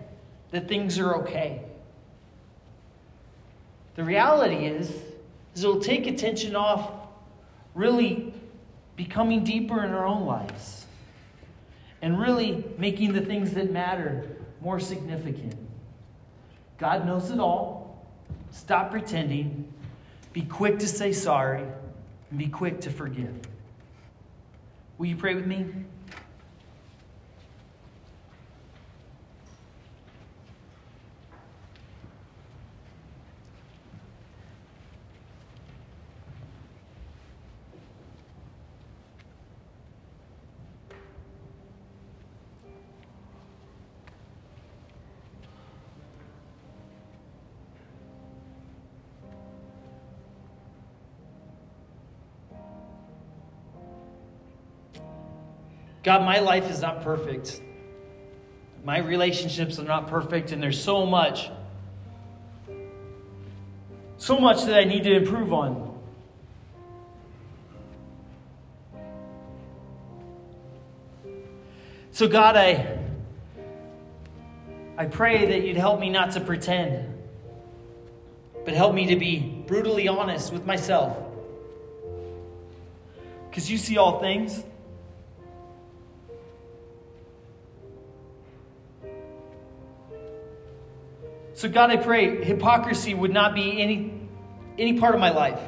that 0.52 0.68
things 0.68 1.00
are 1.00 1.16
okay, 1.16 1.64
the 3.96 4.04
reality 4.04 4.68
is, 4.68 4.92
is 5.56 5.64
it'll 5.64 5.80
take 5.80 6.06
attention 6.06 6.56
off 6.56 6.92
really 7.74 8.29
becoming 9.00 9.46
deeper 9.46 9.82
in 9.86 9.92
our 9.92 10.06
own 10.06 10.26
lives 10.26 10.86
and 12.02 12.20
really 12.20 12.66
making 12.78 13.14
the 13.14 13.22
things 13.22 13.54
that 13.54 13.72
matter 13.72 14.28
more 14.60 14.78
significant. 14.78 15.56
God 16.78 17.06
knows 17.06 17.32
it 17.32 17.40
all. 17.40 18.06
Stop 18.52 18.92
pretending. 18.92 19.72
Be 20.34 20.42
quick 20.42 20.80
to 20.80 20.88
say 20.90 21.14
sorry 21.14 21.64
and 22.30 22.38
be 22.38 22.48
quick 22.48 22.82
to 22.82 22.90
forgive. 22.90 23.40
Will 24.98 25.06
you 25.06 25.16
pray 25.16 25.34
with 25.34 25.48
me? 25.48 25.66
God, 56.10 56.26
my 56.26 56.40
life 56.40 56.72
is 56.72 56.82
not 56.82 57.04
perfect. 57.04 57.62
My 58.84 58.98
relationships 58.98 59.78
are 59.78 59.84
not 59.84 60.08
perfect, 60.08 60.52
and 60.52 60.60
there's 60.60 60.84
so 60.84 61.06
much, 61.06 61.52
so 64.18 64.40
much 64.40 64.64
that 64.64 64.74
I 64.74 64.86
need 64.86 65.04
to 65.04 65.16
improve 65.16 65.54
on. 65.54 66.00
So, 72.10 72.28
God, 72.28 72.58
I, 72.58 72.98
I 74.98 75.06
pray 75.06 75.46
that 75.46 75.62
you'd 75.62 75.78
help 75.78 76.00
me 76.00 76.10
not 76.10 76.32
to 76.32 76.42
pretend, 76.42 77.20
but 78.66 78.74
help 78.74 78.96
me 78.96 79.06
to 79.10 79.16
be 79.16 79.64
brutally 79.68 80.08
honest 80.08 80.52
with 80.52 80.66
myself. 80.66 81.16
Because 83.48 83.70
you 83.70 83.78
see 83.78 83.98
all 84.00 84.20
things. 84.20 84.64
So, 91.60 91.68
God, 91.68 91.90
I 91.90 91.98
pray 91.98 92.42
hypocrisy 92.42 93.14
would 93.14 93.34
not 93.34 93.54
be 93.54 93.82
any, 93.82 94.14
any 94.78 94.98
part 94.98 95.14
of 95.14 95.20
my 95.20 95.32
life. 95.32 95.60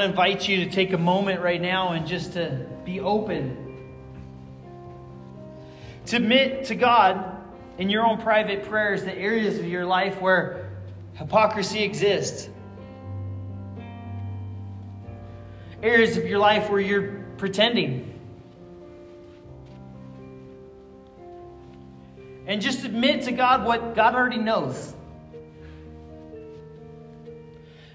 To 0.00 0.06
invite 0.06 0.48
you 0.48 0.64
to 0.64 0.70
take 0.70 0.92
a 0.92 0.98
moment 0.98 1.40
right 1.40 1.60
now 1.60 1.92
and 1.92 2.06
just 2.06 2.34
to 2.34 2.66
be 2.84 3.00
open. 3.00 3.66
To 6.06 6.16
admit 6.16 6.64
to 6.66 6.74
God 6.74 7.36
in 7.78 7.88
your 7.88 8.04
own 8.04 8.18
private 8.18 8.64
prayers 8.64 9.04
the 9.04 9.14
areas 9.14 9.58
of 9.58 9.66
your 9.66 9.86
life 9.86 10.20
where 10.20 10.70
hypocrisy 11.14 11.82
exists. 11.82 12.48
Areas 15.82 16.16
of 16.16 16.26
your 16.26 16.38
life 16.38 16.68
where 16.68 16.80
you're 16.80 17.24
pretending. 17.38 18.06
And 22.46 22.60
just 22.60 22.84
admit 22.84 23.22
to 23.24 23.32
God 23.32 23.64
what 23.64 23.94
God 23.94 24.14
already 24.14 24.38
knows. 24.38 24.94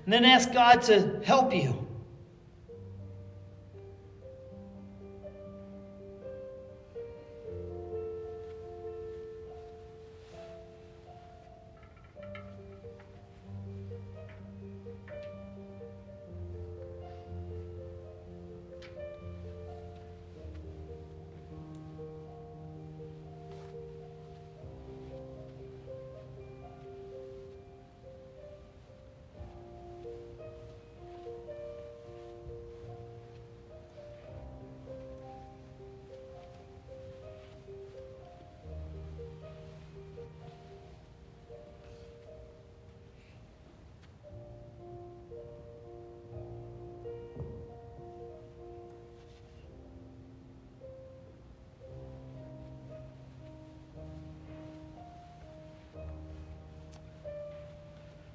And 0.06 0.14
then 0.14 0.24
ask 0.24 0.52
God 0.54 0.84
to 0.84 1.22
help 1.24 1.54
you. 1.54 1.85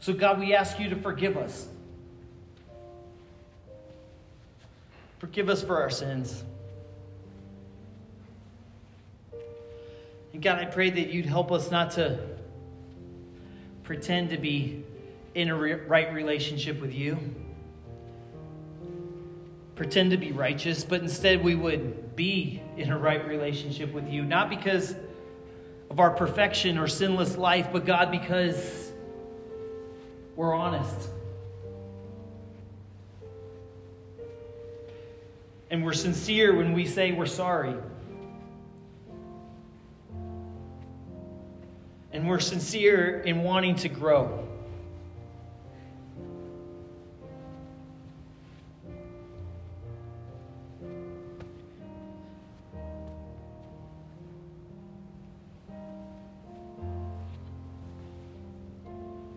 So, 0.00 0.14
God, 0.14 0.40
we 0.40 0.54
ask 0.54 0.80
you 0.80 0.88
to 0.88 0.96
forgive 0.96 1.36
us. 1.36 1.68
Forgive 5.18 5.50
us 5.50 5.62
for 5.62 5.78
our 5.78 5.90
sins. 5.90 6.42
And 10.32 10.42
God, 10.42 10.58
I 10.58 10.64
pray 10.64 10.88
that 10.88 11.10
you'd 11.10 11.26
help 11.26 11.52
us 11.52 11.70
not 11.70 11.90
to 11.92 12.18
pretend 13.82 14.30
to 14.30 14.38
be 14.38 14.82
in 15.34 15.50
a 15.50 15.54
re- 15.54 15.74
right 15.74 16.14
relationship 16.14 16.80
with 16.80 16.94
you, 16.94 17.18
pretend 19.74 20.12
to 20.12 20.16
be 20.16 20.32
righteous, 20.32 20.82
but 20.82 21.02
instead 21.02 21.44
we 21.44 21.54
would 21.54 22.16
be 22.16 22.62
in 22.78 22.90
a 22.90 22.98
right 22.98 23.26
relationship 23.26 23.92
with 23.92 24.08
you, 24.08 24.24
not 24.24 24.48
because 24.48 24.94
of 25.90 26.00
our 26.00 26.10
perfection 26.10 26.78
or 26.78 26.86
sinless 26.86 27.36
life, 27.36 27.68
but 27.70 27.84
God, 27.84 28.10
because 28.10 28.89
we're 30.40 30.54
honest. 30.54 31.10
And 35.70 35.84
we're 35.84 35.92
sincere 35.92 36.56
when 36.56 36.72
we 36.72 36.86
say 36.86 37.12
we're 37.12 37.26
sorry. 37.26 37.74
And 42.10 42.26
we're 42.26 42.40
sincere 42.40 43.20
in 43.20 43.42
wanting 43.42 43.74
to 43.74 43.90
grow. 43.90 44.48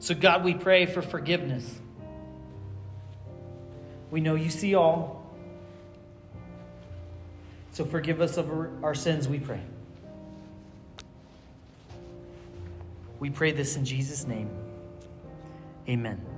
So, 0.04 0.14
God, 0.14 0.44
we 0.44 0.54
pray 0.54 0.86
for 0.86 1.02
forgiveness. 1.02 1.80
We 4.12 4.20
know 4.20 4.36
you 4.36 4.50
see 4.50 4.76
all. 4.76 5.26
So, 7.72 7.86
forgive 7.86 8.20
us 8.20 8.36
of 8.36 8.50
our 8.84 8.96
sins, 8.96 9.30
we 9.30 9.40
pray. 9.40 9.62
We 13.22 13.30
pray 13.30 13.54
this 13.54 13.78
in 13.78 13.86
Jesus' 13.86 14.28
name. 14.28 14.50
Amen. 15.88 16.33